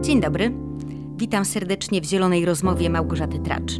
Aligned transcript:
Dzień 0.00 0.20
dobry. 0.20 0.52
Witam 1.16 1.44
serdecznie 1.44 2.00
w 2.00 2.04
Zielonej 2.04 2.44
Rozmowie 2.44 2.90
Małgorzaty 2.90 3.38
Tracz. 3.38 3.72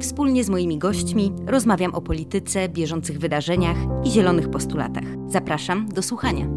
Wspólnie 0.00 0.44
z 0.44 0.48
moimi 0.48 0.78
gośćmi 0.78 1.32
rozmawiam 1.46 1.94
o 1.94 2.00
polityce, 2.00 2.68
bieżących 2.68 3.18
wydarzeniach 3.18 3.76
i 4.04 4.10
zielonych 4.10 4.50
postulatach. 4.50 5.04
Zapraszam 5.28 5.88
do 5.88 6.02
słuchania. 6.02 6.55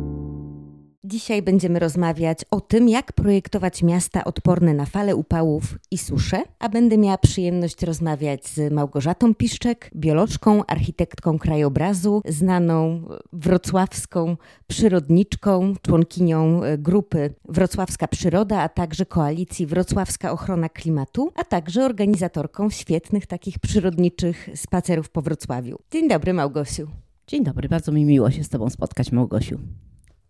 Dzisiaj 1.10 1.42
będziemy 1.42 1.80
rozmawiać 1.80 2.46
o 2.52 2.62
tym, 2.62 2.90
jak 2.90 3.14
projektować 3.14 3.84
miasta 3.84 4.24
odporne 4.24 4.74
na 4.74 4.86
fale 4.86 5.16
upałów 5.16 5.64
i 5.92 5.98
susze, 5.98 6.44
a 6.60 6.70
będę 6.70 6.98
miała 6.98 7.18
przyjemność 7.18 7.84
rozmawiać 7.84 8.48
z 8.48 8.74
Małgorzatą 8.74 9.36
Piszczek, 9.36 9.92
biolożką, 9.96 10.66
architektką 10.66 11.40
krajobrazu, 11.40 12.22
znaną 12.28 13.04
wrocławską 13.34 14.38
przyrodniczką, 14.68 15.74
członkinią 15.82 16.64
e, 16.64 16.78
grupy 16.78 17.34
Wrocławska 17.46 18.08
Przyroda, 18.08 18.62
a 18.62 18.70
także 18.70 19.06
koalicji 19.06 19.66
Wrocławska 19.66 20.32
Ochrona 20.32 20.70
Klimatu, 20.70 21.32
a 21.36 21.44
także 21.44 21.86
organizatorką 21.86 22.70
świetnych 22.70 23.26
takich 23.26 23.60
przyrodniczych 23.60 24.50
spacerów 24.56 25.10
po 25.10 25.22
Wrocławiu. 25.22 25.80
Dzień 25.92 26.10
dobry 26.10 26.34
Małgosiu. 26.34 26.88
Dzień 27.28 27.44
dobry, 27.44 27.70
bardzo 27.70 27.92
mi 27.92 28.06
miło 28.06 28.32
się 28.32 28.44
z 28.44 28.50
Tobą 28.50 28.70
spotkać, 28.70 29.12
Małgosiu. 29.12 29.60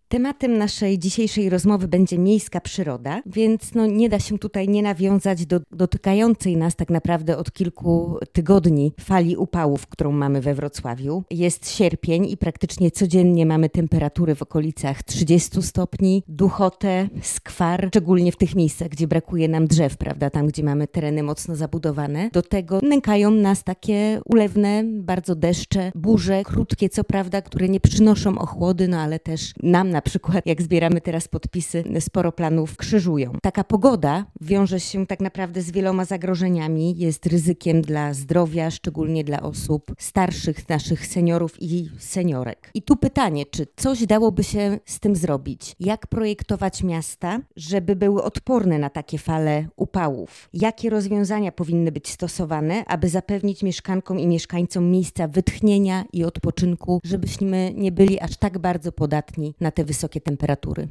Tematem 0.10 0.58
naszej 0.58 1.00
dzisiejszej 1.00 1.50
rozmowy 1.50 1.88
będzie 1.88 2.18
miejska 2.18 2.62
przyroda, 2.62 3.22
więc 3.26 3.74
no 3.74 3.86
nie 3.86 4.10
da 4.10 4.20
się 4.20 4.40
tutaj 4.40 4.68
nie 4.68 4.82
nawiązać 4.82 5.46
do 5.46 5.60
dotykającej 5.72 6.58
nas 6.58 6.76
tak 6.76 6.90
naprawdę 6.90 7.38
od 7.38 7.52
kilku 7.52 8.18
tygodni 8.32 8.94
fali 9.00 9.38
upałów, 9.38 9.88
którą 9.88 10.12
mamy 10.12 10.42
we 10.42 10.54
Wrocławiu. 10.54 11.24
Jest 11.32 11.72
sierpień 11.72 12.26
i 12.26 12.38
praktycznie 12.38 12.92
codziennie 12.92 13.46
mamy 13.46 13.70
temperatury 13.70 14.36
w 14.36 14.42
okolicach 14.42 15.04
30 15.04 15.62
stopni, 15.62 16.24
duchotę, 16.28 17.10
skwar, 17.22 17.88
szczególnie 17.88 18.32
w 18.32 18.38
tych 18.38 18.56
miejscach, 18.56 18.90
gdzie 18.90 19.08
brakuje 19.08 19.48
nam 19.48 19.68
drzew, 19.68 19.98
prawda, 19.98 20.30
tam 20.30 20.48
gdzie 20.48 20.64
mamy 20.64 20.88
tereny 20.88 21.24
mocno 21.24 21.56
zabudowane. 21.56 22.30
Do 22.34 22.42
tego 22.42 22.80
nękają 22.84 23.32
nas 23.32 23.64
takie 23.64 24.22
ulewne, 24.26 24.84
bardzo 24.86 25.36
deszcze, 25.36 25.92
burze, 25.96 26.44
krótkie 26.44 26.90
co 26.90 27.04
prawda, 27.04 27.42
które 27.42 27.70
nie 27.70 27.80
przynoszą 27.80 28.38
ochłody, 28.38 28.88
no 28.88 29.00
ale 29.00 29.20
też 29.20 29.54
nam 29.64 29.90
na 29.90 29.99
na 30.00 30.04
przykład 30.04 30.46
jak 30.46 30.62
zbieramy 30.62 31.02
teraz 31.02 31.28
podpisy, 31.28 31.84
sporo 32.00 32.32
planów 32.32 32.78
krzyżują. 32.78 33.34
Taka 33.42 33.64
pogoda 33.64 34.26
wiąże 34.42 34.80
się 34.80 35.08
tak 35.08 35.20
naprawdę 35.20 35.62
z 35.62 35.72
wieloma 35.72 36.06
zagrożeniami, 36.06 36.98
jest 36.98 37.26
ryzykiem 37.26 37.82
dla 37.82 38.14
zdrowia, 38.14 38.72
szczególnie 38.72 39.24
dla 39.24 39.42
osób 39.42 39.96
starszych, 39.98 40.70
naszych 40.70 41.08
seniorów 41.08 41.62
i 41.62 41.90
seniorek. 41.98 42.72
I 42.74 42.82
tu 42.82 42.96
pytanie, 42.96 43.46
czy 43.46 43.68
coś 43.76 44.06
dałoby 44.06 44.44
się 44.44 44.80
z 44.86 45.00
tym 45.00 45.16
zrobić? 45.16 45.76
Jak 45.80 46.08
projektować 46.08 46.84
miasta, 46.84 47.40
żeby 47.56 47.96
były 47.96 48.24
odporne 48.24 48.80
na 48.80 48.90
takie 48.90 49.18
fale 49.18 49.68
upałów? 49.76 50.50
Jakie 50.54 50.90
rozwiązania 50.90 51.52
powinny 51.52 51.92
być 51.92 52.10
stosowane, 52.10 52.86
aby 52.86 53.10
zapewnić 53.10 53.64
mieszkankom 53.64 54.20
i 54.20 54.28
mieszkańcom 54.28 54.92
miejsca 54.92 55.28
wytchnienia 55.28 56.04
i 56.14 56.24
odpoczynku, 56.24 57.02
żebyśmy 57.04 57.74
nie 57.76 57.92
byli 57.92 58.20
aż 58.20 58.38
tak 58.38 58.58
bardzo 58.58 58.92
podatni 58.92 59.56
na 59.60 59.72
te 59.72 59.86
wysokie 59.90 60.22
temperatury 60.22 60.88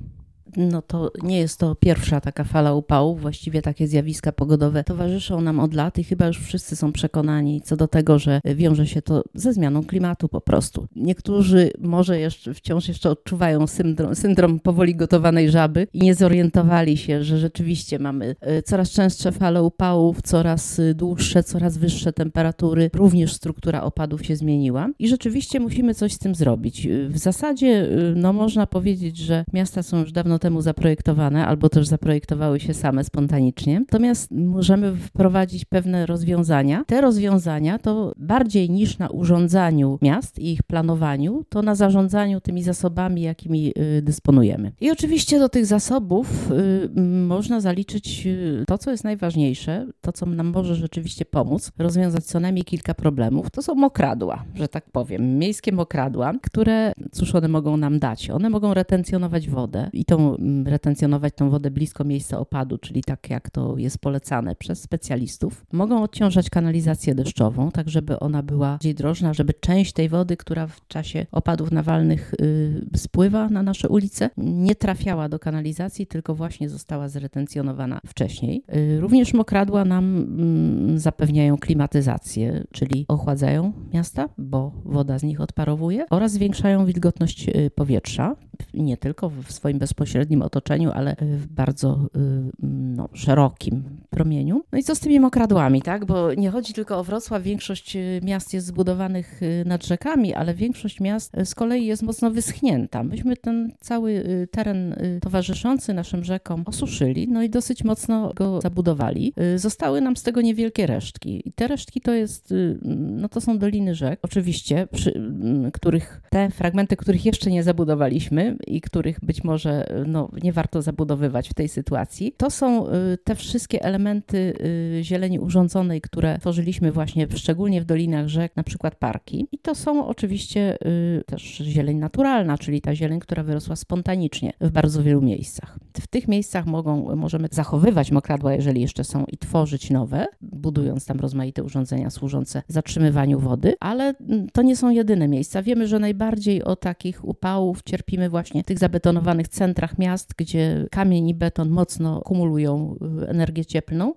no 0.56 0.82
to 0.82 1.10
nie 1.22 1.38
jest 1.38 1.58
to 1.60 1.74
pierwsza 1.74 2.20
taka 2.20 2.44
fala 2.44 2.74
upałów, 2.74 3.20
właściwie 3.20 3.62
takie 3.62 3.88
zjawiska 3.88 4.32
pogodowe 4.32 4.84
towarzyszą 4.84 5.40
nam 5.40 5.60
od 5.60 5.74
lat 5.74 5.98
i 5.98 6.04
chyba 6.04 6.26
już 6.26 6.38
wszyscy 6.38 6.76
są 6.76 6.92
przekonani 6.92 7.62
co 7.62 7.76
do 7.76 7.88
tego, 7.88 8.18
że 8.18 8.40
wiąże 8.44 8.86
się 8.86 9.02
to 9.02 9.24
ze 9.34 9.52
zmianą 9.52 9.84
klimatu 9.84 10.28
po 10.28 10.40
prostu. 10.40 10.86
Niektórzy 10.96 11.70
może 11.78 12.20
jeszcze 12.20 12.54
wciąż 12.54 12.88
jeszcze 12.88 13.10
odczuwają 13.10 13.66
syndrom, 13.66 14.14
syndrom 14.14 14.60
powoli 14.60 14.94
gotowanej 14.94 15.50
żaby 15.50 15.86
i 15.92 15.98
nie 15.98 16.14
zorientowali 16.14 16.96
się, 16.96 17.24
że 17.24 17.38
rzeczywiście 17.38 17.98
mamy 17.98 18.36
e, 18.40 18.62
coraz 18.62 18.90
częstsze 18.90 19.32
fale 19.32 19.62
upałów, 19.62 20.22
coraz 20.22 20.78
e, 20.78 20.94
dłuższe, 20.94 21.42
coraz 21.42 21.78
wyższe 21.78 22.12
temperatury, 22.12 22.90
również 22.94 23.32
struktura 23.32 23.82
opadów 23.82 24.26
się 24.26 24.36
zmieniła 24.36 24.88
i 24.98 25.08
rzeczywiście 25.08 25.60
musimy 25.60 25.94
coś 25.94 26.12
z 26.12 26.18
tym 26.18 26.34
zrobić. 26.34 26.86
E, 26.86 27.08
w 27.08 27.18
zasadzie 27.18 27.88
no 28.16 28.32
można 28.32 28.66
powiedzieć, 28.66 29.16
że 29.16 29.44
miasta 29.52 29.82
są 29.82 30.00
już 30.00 30.12
dawno 30.12 30.37
temu 30.38 30.60
zaprojektowane, 30.60 31.46
albo 31.46 31.68
też 31.68 31.86
zaprojektowały 31.86 32.60
się 32.60 32.74
same 32.74 33.04
spontanicznie. 33.04 33.80
Natomiast 33.80 34.30
możemy 34.30 34.96
wprowadzić 34.96 35.64
pewne 35.64 36.06
rozwiązania. 36.06 36.84
Te 36.86 37.00
rozwiązania 37.00 37.78
to 37.78 38.12
bardziej 38.16 38.70
niż 38.70 38.98
na 38.98 39.08
urządzaniu 39.08 39.98
miast 40.02 40.38
i 40.38 40.52
ich 40.52 40.62
planowaniu, 40.62 41.44
to 41.48 41.62
na 41.62 41.74
zarządzaniu 41.74 42.40
tymi 42.40 42.62
zasobami, 42.62 43.22
jakimi 43.22 43.72
y, 43.78 44.02
dysponujemy. 44.02 44.72
I 44.80 44.90
oczywiście 44.90 45.38
do 45.38 45.48
tych 45.48 45.66
zasobów 45.66 46.50
y, 46.96 47.00
można 47.26 47.60
zaliczyć 47.60 48.26
y, 48.26 48.64
to, 48.66 48.78
co 48.78 48.90
jest 48.90 49.04
najważniejsze, 49.04 49.86
to, 50.00 50.12
co 50.12 50.26
nam 50.26 50.46
może 50.46 50.74
rzeczywiście 50.74 51.24
pomóc 51.24 51.72
rozwiązać 51.78 52.24
co 52.24 52.40
najmniej 52.40 52.64
kilka 52.64 52.94
problemów. 52.94 53.50
To 53.50 53.62
są 53.62 53.74
mokradła, 53.74 54.44
że 54.54 54.68
tak 54.68 54.90
powiem, 54.90 55.38
miejskie 55.38 55.72
mokradła, 55.72 56.32
które, 56.42 56.92
cóż 57.12 57.34
one 57.34 57.48
mogą 57.48 57.76
nam 57.76 57.98
dać? 57.98 58.30
One 58.30 58.50
mogą 58.50 58.74
retencjonować 58.74 59.48
wodę 59.48 59.90
i 59.92 60.04
tą 60.04 60.27
retencjonować 60.64 61.34
tą 61.34 61.50
wodę 61.50 61.70
blisko 61.70 62.04
miejsca 62.04 62.38
opadu, 62.38 62.78
czyli 62.78 63.02
tak 63.02 63.30
jak 63.30 63.50
to 63.50 63.78
jest 63.78 63.98
polecane 63.98 64.54
przez 64.54 64.82
specjalistów. 64.82 65.66
Mogą 65.72 66.02
odciążać 66.02 66.50
kanalizację 66.50 67.14
deszczową, 67.14 67.70
tak 67.70 67.88
żeby 67.88 68.18
ona 68.18 68.42
była 68.42 68.78
bardziej 68.78 68.94
drożna, 68.94 69.34
żeby 69.34 69.54
część 69.54 69.92
tej 69.92 70.08
wody, 70.08 70.36
która 70.36 70.66
w 70.66 70.88
czasie 70.88 71.26
opadów 71.32 71.72
nawalnych 71.72 72.34
y, 72.40 72.86
spływa 72.96 73.48
na 73.48 73.62
nasze 73.62 73.88
ulice, 73.88 74.30
nie 74.36 74.74
trafiała 74.74 75.28
do 75.28 75.38
kanalizacji, 75.38 76.06
tylko 76.06 76.34
właśnie 76.34 76.68
została 76.68 77.08
zretencjonowana 77.08 78.00
wcześniej. 78.06 78.62
Y, 78.76 79.00
również 79.00 79.34
mokradła 79.34 79.84
nam 79.84 80.16
mm, 80.16 80.98
zapewniają 80.98 81.58
klimatyzację, 81.58 82.64
czyli 82.72 83.04
ochładzają 83.08 83.72
miasta, 83.94 84.28
bo 84.38 84.72
woda 84.84 85.18
z 85.18 85.22
nich 85.22 85.40
odparowuje 85.40 86.06
oraz 86.10 86.32
zwiększają 86.32 86.86
wilgotność 86.86 87.48
y, 87.48 87.70
powietrza, 87.70 88.36
nie 88.74 88.96
tylko 88.96 89.30
w 89.30 89.52
swoim 89.52 89.78
bezpośrednim 89.78 90.42
otoczeniu, 90.42 90.90
ale 90.90 91.16
w 91.20 91.46
bardzo 91.46 92.08
y, 92.16 92.20
no, 92.62 93.08
szerokim 93.12 93.84
promieniu. 94.18 94.64
No 94.72 94.78
i 94.78 94.82
co 94.82 94.94
z 94.94 95.00
tymi 95.00 95.20
mokradłami, 95.20 95.82
tak? 95.82 96.04
Bo 96.04 96.34
nie 96.34 96.50
chodzi 96.50 96.72
tylko 96.72 96.98
o 96.98 97.04
Wrocław, 97.04 97.42
większość 97.42 97.96
y, 97.96 98.20
miast 98.24 98.54
jest 98.54 98.66
zbudowanych 98.66 99.42
y, 99.42 99.64
nad 99.66 99.86
rzekami, 99.86 100.34
ale 100.34 100.54
większość 100.54 101.00
miast 101.00 101.32
z 101.44 101.54
kolei 101.54 101.86
jest 101.86 102.02
mocno 102.02 102.30
wyschnięta. 102.30 103.02
Myśmy 103.02 103.36
ten 103.36 103.72
cały 103.80 104.24
teren 104.50 104.94
towarzyszący 105.22 105.94
naszym 105.94 106.24
rzekom 106.24 106.62
osuszyli, 106.66 107.28
no 107.28 107.42
i 107.42 107.50
dosyć 107.50 107.84
mocno 107.84 108.32
go 108.34 108.60
zabudowali. 108.60 109.32
Zostały 109.56 110.00
nam 110.00 110.16
z 110.16 110.22
tego 110.22 110.40
niewielkie 110.40 110.86
resztki. 110.86 111.48
I 111.48 111.52
te 111.52 111.68
resztki 111.68 112.00
to 112.00 112.12
jest, 112.12 112.54
no 112.82 113.28
to 113.28 113.40
są 113.40 113.58
doliny 113.58 113.94
rzek, 113.94 114.20
oczywiście, 114.22 114.88
przy 114.92 115.32
których 115.72 116.20
te 116.30 116.50
fragmenty, 116.50 116.96
których 116.96 117.26
jeszcze 117.26 117.50
nie 117.50 117.62
zabudowaliśmy 117.62 118.56
i 118.66 118.80
których 118.80 119.20
być 119.22 119.44
może 119.44 119.86
no, 120.06 120.30
nie 120.42 120.52
warto 120.52 120.82
zabudowywać 120.82 121.48
w 121.48 121.54
tej 121.54 121.68
sytuacji. 121.68 122.34
To 122.36 122.50
są 122.50 122.88
y, 122.88 123.18
te 123.24 123.34
wszystkie 123.34 123.82
elementy 123.82 124.07
y, 124.34 125.00
zieleni 125.02 125.38
urządzonej, 125.38 126.00
które 126.00 126.38
tworzyliśmy 126.38 126.92
właśnie 126.92 127.26
szczególnie 127.36 127.80
w 127.80 127.84
dolinach 127.84 128.28
rzek, 128.28 128.56
na 128.56 128.62
przykład 128.62 128.94
parki. 128.94 129.48
I 129.52 129.58
to 129.58 129.74
są 129.74 130.06
oczywiście 130.06 130.78
y, 130.86 131.24
też 131.26 131.42
zieleń 131.56 131.96
naturalna, 131.96 132.58
czyli 132.58 132.80
ta 132.80 132.94
zieleń, 132.94 133.20
która 133.20 133.42
wyrosła 133.42 133.76
spontanicznie 133.76 134.52
w 134.60 134.70
bardzo 134.70 135.02
wielu 135.02 135.22
miejscach. 135.22 135.78
W 136.00 136.06
tych 136.06 136.28
miejscach 136.28 136.66
mogą, 136.66 137.16
możemy 137.16 137.48
zachowywać 137.50 138.12
mokradła, 138.12 138.52
jeżeli 138.52 138.80
jeszcze 138.80 139.04
są, 139.04 139.24
i 139.24 139.38
tworzyć 139.38 139.90
nowe, 139.90 140.26
budując 140.40 141.06
tam 141.06 141.20
rozmaite 141.20 141.62
urządzenia 141.62 142.10
służące 142.10 142.62
zatrzymywaniu 142.68 143.40
wody, 143.40 143.74
ale 143.80 144.14
mm, 144.20 144.48
to 144.52 144.62
nie 144.62 144.76
są 144.76 144.90
jedyne 144.90 145.28
miejsca. 145.28 145.62
Wiemy, 145.62 145.88
że 145.88 145.98
najbardziej 145.98 146.64
o 146.64 146.76
takich 146.76 147.24
upałów 147.24 147.82
cierpimy 147.82 148.30
właśnie 148.30 148.62
w 148.62 148.66
tych 148.66 148.78
zabetonowanych 148.78 149.48
centrach 149.48 149.98
miast, 149.98 150.34
gdzie 150.36 150.86
kamień 150.90 151.28
i 151.28 151.34
beton 151.34 151.68
mocno 151.68 152.20
kumulują 152.20 152.96
y, 153.22 153.28
energię 153.28 153.64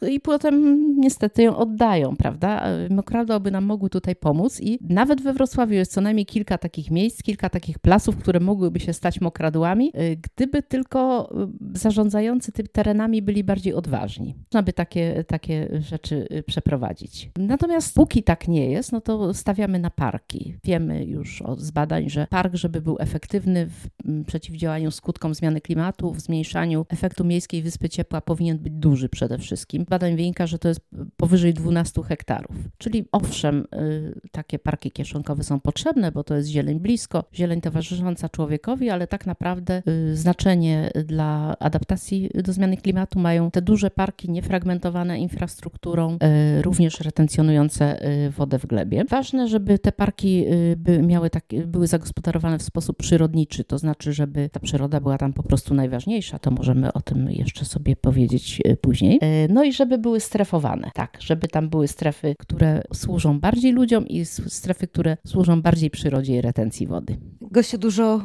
i 0.09 0.19
potem 0.19 0.85
niestety 0.99 1.43
ją 1.43 1.57
oddają, 1.57 2.15
prawda? 2.15 2.63
Mokradła 2.89 3.39
by 3.39 3.51
nam 3.51 3.65
mogły 3.65 3.89
tutaj 3.89 4.15
pomóc 4.15 4.61
i 4.61 4.79
nawet 4.89 5.21
we 5.21 5.33
Wrocławiu 5.33 5.73
jest 5.73 5.93
co 5.93 6.01
najmniej 6.01 6.25
kilka 6.25 6.57
takich 6.57 6.91
miejsc, 6.91 7.23
kilka 7.23 7.49
takich 7.49 7.79
plasów, 7.79 8.17
które 8.17 8.39
mogłyby 8.39 8.79
się 8.79 8.93
stać 8.93 9.21
mokradłami, 9.21 9.91
y, 9.95 10.17
gdyby 10.21 10.63
tylko 10.63 11.29
y, 11.73 11.79
zarządzający 11.79 12.51
tymi 12.51 12.69
terenami 12.69 13.21
byli 13.21 13.43
bardziej 13.43 13.73
odważni. 13.73 14.35
Można 14.37 14.63
by 14.63 14.73
takie, 14.73 15.23
takie 15.27 15.67
rzeczy 15.79 16.27
przeprowadzić. 16.47 17.29
Natomiast 17.37 17.95
póki 17.95 18.23
tak 18.23 18.47
nie 18.47 18.71
jest, 18.71 18.91
no 18.91 19.01
to 19.01 19.33
stawiamy 19.33 19.79
na 19.79 19.89
parki. 19.89 20.55
Wiemy 20.63 21.05
już 21.05 21.43
z 21.57 21.71
badań, 21.71 22.09
że 22.09 22.27
park, 22.29 22.55
żeby 22.55 22.81
był 22.81 22.95
efektywny 22.99 23.67
w 23.67 23.87
przeciwdziałaniu 24.25 24.91
skutkom 24.91 25.33
zmiany 25.33 25.61
klimatu, 25.61 26.13
w 26.13 26.19
zmniejszaniu 26.19 26.85
efektu 26.89 27.25
miejskiej 27.25 27.61
wyspy 27.61 27.89
ciepła 27.89 28.21
powinien 28.21 28.57
być 28.57 28.73
duży 28.73 29.09
przede 29.09 29.37
wszystkim 29.37 29.60
polskim 29.61 29.85
badań 29.89 30.15
wynika, 30.15 30.47
że 30.47 30.59
to 30.59 30.67
jest 30.67 30.81
powyżej 31.17 31.53
12 31.53 32.03
hektarów. 32.03 32.55
Czyli 32.77 33.05
owszem, 33.11 33.67
y, 33.75 34.21
takie 34.31 34.59
parki 34.59 34.91
kieszonkowe 34.91 35.43
są 35.43 35.59
potrzebne, 35.59 36.11
bo 36.11 36.23
to 36.23 36.35
jest 36.35 36.49
zieleń 36.49 36.79
blisko, 36.79 37.23
zieleń 37.33 37.61
towarzysząca 37.61 38.29
człowiekowi, 38.29 38.89
ale 38.89 39.07
tak 39.07 39.25
naprawdę 39.25 39.83
y, 39.87 40.17
znaczenie 40.17 40.91
dla 41.05 41.55
adaptacji 41.59 42.29
do 42.43 42.53
zmiany 42.53 42.77
klimatu 42.77 43.19
mają 43.19 43.51
te 43.51 43.61
duże 43.61 43.91
parki 43.91 44.31
niefragmentowane 44.31 45.19
infrastrukturą, 45.19 46.17
y, 46.57 46.61
również 46.61 46.99
retencjonujące 46.99 47.99
wodę 48.37 48.59
w 48.59 48.65
glebie. 48.65 49.03
Ważne, 49.09 49.47
żeby 49.47 49.79
te 49.79 49.91
parki 49.91 50.45
by 50.77 51.01
miały 51.01 51.29
tak, 51.29 51.43
były 51.67 51.87
zagospodarowane 51.87 52.59
w 52.59 52.63
sposób 52.63 52.97
przyrodniczy, 52.97 53.63
to 53.63 53.77
znaczy, 53.77 54.13
żeby 54.13 54.49
ta 54.49 54.59
przyroda 54.59 54.99
była 54.99 55.17
tam 55.17 55.33
po 55.33 55.43
prostu 55.43 55.73
najważniejsza, 55.73 56.39
to 56.39 56.51
możemy 56.51 56.93
o 56.93 57.01
tym 57.01 57.29
jeszcze 57.29 57.65
sobie 57.65 57.95
powiedzieć 57.95 58.61
później. 58.81 59.19
No 59.51 59.63
i 59.63 59.73
żeby 59.73 59.97
były 59.97 60.19
strefowane, 60.19 60.91
tak, 60.93 61.17
żeby 61.19 61.47
tam 61.47 61.69
były 61.69 61.87
strefy, 61.87 62.35
które 62.39 62.81
służą 62.93 63.39
bardziej 63.39 63.71
ludziom 63.71 64.07
i 64.07 64.25
strefy, 64.25 64.87
które 64.87 65.17
służą 65.27 65.61
bardziej 65.61 65.89
przyrodzie 65.89 66.35
i 66.35 66.41
retencji 66.41 66.87
wody. 66.87 67.17
Gosiu, 67.41 67.77
dużo 67.77 68.21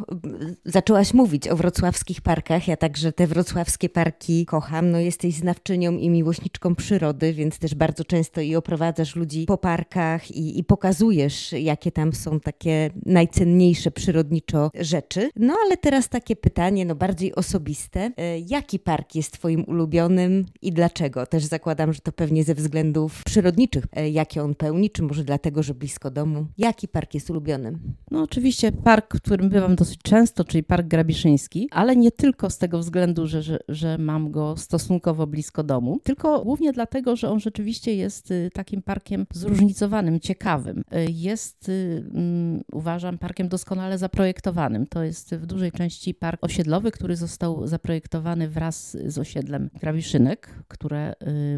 zaczęłaś 0.64 1.14
mówić 1.14 1.48
o 1.48 1.56
wrocławskich 1.56 2.20
parkach. 2.20 2.68
Ja 2.68 2.76
także 2.76 3.12
te 3.12 3.26
wrocławskie 3.26 3.88
parki 3.88 4.46
kocham. 4.46 4.90
No, 4.90 4.98
jesteś 4.98 5.34
znawczynią 5.34 5.92
i 5.92 6.10
miłośniczką 6.10 6.74
przyrody, 6.74 7.32
więc 7.32 7.58
też 7.58 7.74
bardzo 7.74 8.04
często 8.04 8.40
i 8.40 8.56
oprowadzasz 8.56 9.16
ludzi 9.16 9.44
po 9.46 9.58
parkach 9.58 10.30
i, 10.30 10.58
i 10.58 10.64
pokazujesz, 10.64 11.52
jakie 11.52 11.92
tam 11.92 12.12
są 12.12 12.40
takie 12.40 12.90
najcenniejsze 13.06 13.90
przyrodniczo 13.90 14.70
rzeczy. 14.80 15.30
No 15.36 15.54
ale 15.64 15.76
teraz 15.76 16.08
takie 16.08 16.36
pytanie, 16.36 16.84
no 16.84 16.94
bardziej 16.94 17.34
osobiste. 17.34 18.10
E, 18.16 18.38
jaki 18.38 18.78
park 18.78 19.14
jest 19.14 19.32
Twoim 19.32 19.64
ulubionym 19.66 20.44
i 20.62 20.72
dlaczego? 20.72 21.15
Też 21.26 21.44
zakładam, 21.44 21.92
że 21.92 22.00
to 22.00 22.12
pewnie 22.12 22.44
ze 22.44 22.54
względów 22.54 23.22
przyrodniczych, 23.24 23.84
e, 23.92 24.10
jakie 24.10 24.42
on 24.42 24.54
pełni, 24.54 24.90
czy 24.90 25.02
może 25.02 25.24
dlatego, 25.24 25.62
że 25.62 25.74
blisko 25.74 26.10
domu. 26.10 26.46
Jaki 26.58 26.88
park 26.88 27.14
jest 27.14 27.30
ulubionym? 27.30 27.78
No 28.10 28.22
oczywiście 28.22 28.72
park, 28.72 29.16
w 29.16 29.22
którym 29.22 29.48
bywam 29.48 29.76
dosyć 29.76 29.98
często, 30.02 30.44
czyli 30.44 30.62
Park 30.62 30.86
Grabiszyński, 30.86 31.68
ale 31.70 31.96
nie 31.96 32.12
tylko 32.12 32.50
z 32.50 32.58
tego 32.58 32.78
względu, 32.78 33.26
że, 33.26 33.42
że, 33.42 33.58
że 33.68 33.98
mam 33.98 34.30
go 34.30 34.56
stosunkowo 34.56 35.26
blisko 35.26 35.62
domu, 35.62 36.00
tylko 36.02 36.44
głównie 36.44 36.72
dlatego, 36.72 37.16
że 37.16 37.30
on 37.30 37.40
rzeczywiście 37.40 37.94
jest 37.94 38.30
y, 38.30 38.50
takim 38.54 38.82
parkiem 38.82 39.26
zróżnicowanym, 39.32 40.20
ciekawym. 40.20 40.78
Y, 40.78 41.06
jest, 41.10 41.68
y, 41.68 42.04
mm, 42.14 42.62
uważam, 42.72 43.18
parkiem 43.18 43.48
doskonale 43.48 43.98
zaprojektowanym. 43.98 44.86
To 44.86 45.02
jest 45.02 45.34
w 45.34 45.46
dużej 45.46 45.72
części 45.72 46.14
park 46.14 46.44
osiedlowy, 46.44 46.90
który 46.90 47.16
został 47.16 47.66
zaprojektowany 47.66 48.48
wraz 48.48 48.96
z 49.06 49.18
osiedlem 49.18 49.70
Grabiszynek, 49.80 50.48
które 50.68 51.05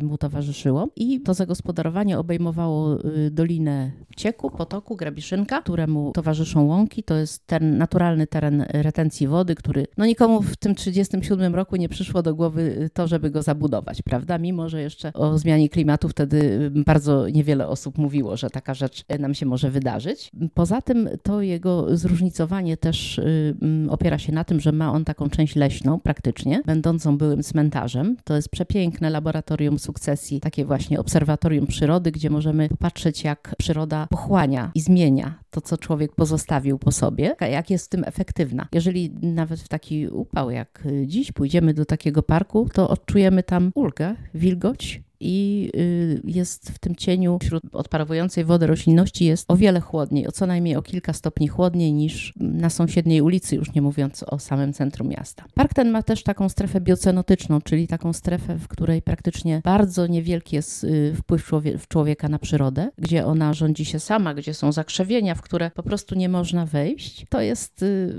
mu 0.03 0.19
towarzyszyło. 0.19 0.89
I 0.97 1.21
to 1.21 1.35
zagospodarowanie 1.35 2.19
obejmowało 2.19 2.99
dolinę 3.31 3.91
Cieku, 4.17 4.51
Potoku, 4.51 4.97
Grabiszynka, 4.97 5.63
któremu 5.63 6.13
towarzyszą 6.13 6.67
łąki. 6.67 7.03
To 7.03 7.15
jest 7.15 7.47
ten 7.47 7.79
naturalny 7.79 8.27
teren 8.27 8.65
retencji 8.69 9.27
wody, 9.27 9.55
który 9.55 9.87
no 9.97 10.07
nikomu 10.07 10.43
w 10.43 10.57
tym 10.57 10.75
37 10.75 11.55
roku 11.55 11.77
nie 11.77 11.89
przyszło 11.89 12.23
do 12.23 12.35
głowy 12.35 12.91
to, 12.93 13.09
żeby 13.09 13.31
go 13.31 13.43
zabudować, 13.43 14.03
prawda? 14.03 14.39
Mimo, 14.39 14.69
że 14.69 14.83
jeszcze 14.83 15.13
o 15.13 15.39
zmianie 15.39 15.69
klimatu 15.69 16.09
wtedy 16.09 16.71
bardzo 16.71 17.29
niewiele 17.29 17.69
osób 17.69 17.99
mówiło, 17.99 18.37
że 18.37 18.51
taka 18.51 18.75
rzecz 18.75 19.05
nam 19.19 19.35
się 19.35 19.47
może 19.47 19.71
wydarzyć. 19.71 20.31
Poza 20.55 20.83
tym 20.83 21.09
to 21.23 21.43
jego 21.43 21.97
zróżnicowanie 21.97 22.77
też 22.77 23.19
y, 23.19 23.57
mm, 23.63 23.91
opiera 23.91 24.19
się 24.19 24.33
na 24.33 24.45
tym, 24.45 24.61
że 24.61 24.73
ma 24.73 24.93
on 24.93 25.05
taką 25.05 25.31
część 25.31 25.57
leśną 25.57 26.01
praktycznie, 26.01 26.63
będącą 26.67 27.19
byłym 27.19 27.43
cmentarzem. 27.43 28.17
To 28.25 28.37
jest 28.37 28.49
przepiękne 28.49 29.11
laboratorium 29.11 29.38
sukcesji, 29.79 30.41
takie 30.41 30.65
właśnie 30.65 31.01
obserwatorium 31.01 31.67
przyrody, 31.67 32.13
gdzie 32.13 32.31
możemy 32.31 32.69
popatrzeć, 32.69 33.25
jak 33.25 33.55
przyroda 33.59 34.07
pochłania 34.11 34.71
i 34.75 34.81
zmienia 34.81 35.39
to, 35.51 35.61
co 35.61 35.79
człowiek 35.79 36.15
pozostawił 36.15 36.79
po 36.79 36.93
sobie, 36.93 37.37
jak 37.41 37.71
jest 37.71 37.87
w 37.87 37.89
tym 37.89 38.05
efektywna. 38.05 38.69
Jeżeli 38.73 39.11
nawet 39.23 39.61
w 39.61 39.69
taki 39.69 40.09
upał 40.09 40.51
jak 40.51 40.89
dziś 41.07 41.33
pójdziemy 41.33 41.75
do 41.75 41.85
takiego 41.85 42.23
parku, 42.23 42.69
to 42.73 42.91
odczujemy 42.91 43.43
tam 43.43 43.73
ulgę, 43.75 44.15
wilgoć, 44.35 45.03
i 45.21 45.71
y, 45.77 46.21
jest 46.25 46.71
w 46.71 46.79
tym 46.79 46.97
cieniu 46.97 47.39
wśród 47.43 47.63
odparowującej 47.73 48.45
wody 48.45 48.67
roślinności 48.67 49.25
jest 49.25 49.51
o 49.51 49.57
wiele 49.57 49.81
chłodniej, 49.81 50.27
o 50.27 50.33
co 50.33 50.47
najmniej 50.47 50.77
o 50.77 50.83
kilka 50.83 51.13
stopni 51.13 51.49
chłodniej 51.49 51.93
niż 51.93 52.33
na 52.37 52.71
sąsiedniej 52.71 53.21
ulicy, 53.21 53.57
już 53.57 53.75
nie 53.75 53.83
mówiąc 53.83 54.23
o 54.23 54.39
samym 54.39 54.73
centrum 54.73 55.09
miasta. 55.09 55.45
Park 55.55 55.75
ten 55.75 55.91
ma 55.91 56.03
też 56.03 56.23
taką 56.23 56.49
strefę 56.49 56.81
biocenotyczną, 56.81 57.61
czyli 57.61 57.89
taką 57.89 58.13
strefę, 58.13 58.59
w 58.59 58.69
której 58.69 59.03
praktycznie 59.03 59.61
bardzo 59.65 60.07
niewielki 60.07 60.57
jest 60.57 60.85
y, 60.85 61.15
wpływ 61.17 61.47
człowie 61.47 61.79
człowieka 61.89 62.29
na 62.29 62.39
przyrodę, 62.39 62.91
gdzie 62.99 63.27
ona 63.27 63.55
rządzi 63.55 63.85
się 63.85 64.01
sama, 64.01 64.35
gdzie 64.35 64.55
są 64.55 64.73
zakrzewienia, 64.73 65.35
w 65.35 65.43
które 65.43 65.71
po 65.71 65.83
prostu 65.83 66.15
nie 66.15 66.29
można 66.29 66.67
wejść. 66.67 67.27
To 67.29 67.41
jest 67.41 67.83
y, 67.83 68.15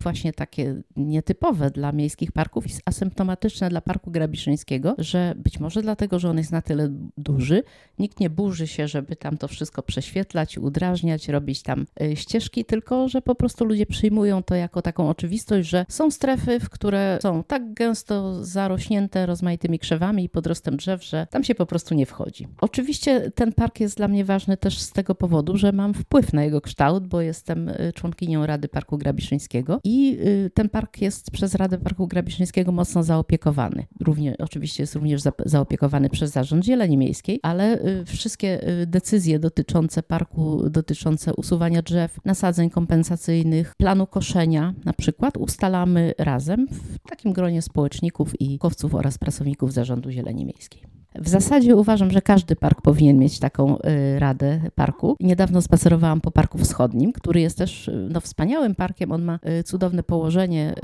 właśnie 0.00 0.32
takie 0.32 0.82
nietypowe 0.96 1.70
dla 1.70 1.92
miejskich 1.92 2.32
parków 2.32 2.66
i 2.66 2.70
asymptomatyczne 2.84 3.68
dla 3.68 3.80
Parku 3.80 4.10
Grabiszyńskiego, 4.10 4.94
że 4.98 5.34
być 5.36 5.60
może 5.60 5.82
dlatego, 5.82 6.18
że 6.18 6.23
on 6.30 6.38
jest 6.38 6.52
na 6.52 6.62
tyle 6.62 6.88
duży, 7.18 7.62
nikt 7.98 8.20
nie 8.20 8.30
burzy 8.30 8.66
się, 8.66 8.88
żeby 8.88 9.16
tam 9.16 9.36
to 9.36 9.48
wszystko 9.48 9.82
prześwietlać, 9.82 10.58
udrażniać, 10.58 11.28
robić 11.28 11.62
tam 11.62 11.86
y, 12.02 12.16
ścieżki, 12.16 12.64
tylko 12.64 13.08
że 13.08 13.22
po 13.22 13.34
prostu 13.34 13.64
ludzie 13.64 13.86
przyjmują 13.86 14.42
to 14.42 14.54
jako 14.54 14.82
taką 14.82 15.08
oczywistość, 15.08 15.68
że 15.68 15.86
są 15.88 16.10
strefy, 16.10 16.60
w 16.60 16.70
które 16.70 17.18
są 17.22 17.44
tak 17.44 17.74
gęsto 17.74 18.44
zarośnięte 18.44 19.26
rozmaitymi 19.26 19.78
krzewami 19.78 20.24
i 20.24 20.28
podrostem 20.28 20.76
drzew, 20.76 21.04
że 21.04 21.26
tam 21.30 21.44
się 21.44 21.54
po 21.54 21.66
prostu 21.66 21.94
nie 21.94 22.06
wchodzi. 22.06 22.48
Oczywiście 22.60 23.30
ten 23.30 23.52
park 23.52 23.80
jest 23.80 23.96
dla 23.96 24.08
mnie 24.08 24.24
ważny 24.24 24.56
też 24.56 24.78
z 24.78 24.92
tego 24.92 25.14
powodu, 25.14 25.56
że 25.56 25.72
mam 25.72 25.94
wpływ 25.94 26.32
na 26.32 26.44
jego 26.44 26.60
kształt, 26.60 27.06
bo 27.06 27.20
jestem 27.20 27.68
y, 27.68 27.92
członkinią 27.94 28.46
Rady 28.46 28.68
Parku 28.68 28.98
Grabiszyńskiego 28.98 29.80
i 29.84 30.18
y, 30.20 30.50
ten 30.54 30.68
park 30.68 31.00
jest 31.00 31.30
przez 31.30 31.54
Radę 31.54 31.78
Parku 31.78 32.06
Grabiszyńskiego 32.06 32.72
mocno 32.72 33.02
zaopiekowany. 33.02 33.86
Równie, 34.00 34.36
oczywiście 34.38 34.82
jest 34.82 34.94
również 34.94 35.22
zaopiekowany 35.44 36.10
przez 36.14 36.30
Zarząd 36.30 36.64
Zieleni 36.64 36.96
Miejskiej, 36.96 37.40
ale 37.42 37.86
y, 37.86 38.04
wszystkie 38.04 38.68
y, 38.82 38.86
decyzje 38.86 39.38
dotyczące 39.38 40.02
parku, 40.02 40.70
dotyczące 40.70 41.34
usuwania 41.34 41.82
drzew, 41.82 42.18
nasadzeń 42.24 42.70
kompensacyjnych, 42.70 43.72
planu 43.78 44.06
koszenia 44.06 44.74
na 44.84 44.92
przykład 44.92 45.36
ustalamy 45.36 46.14
razem 46.18 46.66
w 46.70 47.08
takim 47.08 47.32
gronie 47.32 47.62
społeczników 47.62 48.40
i 48.40 48.58
kowców 48.58 48.94
oraz 48.94 49.18
pracowników 49.18 49.72
Zarządu 49.72 50.10
Zieleni 50.10 50.44
Miejskiej. 50.44 50.93
W 51.18 51.28
zasadzie 51.28 51.76
uważam, 51.76 52.10
że 52.10 52.22
każdy 52.22 52.56
park 52.56 52.82
powinien 52.82 53.18
mieć 53.18 53.38
taką 53.38 53.78
y, 53.78 54.18
radę 54.18 54.60
parku. 54.74 55.16
Niedawno 55.20 55.62
spacerowałam 55.62 56.20
po 56.20 56.30
Parku 56.30 56.58
Wschodnim, 56.58 57.12
który 57.12 57.40
jest 57.40 57.58
też 57.58 57.88
y, 57.88 58.08
no, 58.10 58.20
wspaniałym 58.20 58.74
parkiem. 58.74 59.12
On 59.12 59.22
ma 59.22 59.38
y, 59.60 59.62
cudowne 59.62 60.02
położenie, 60.02 60.74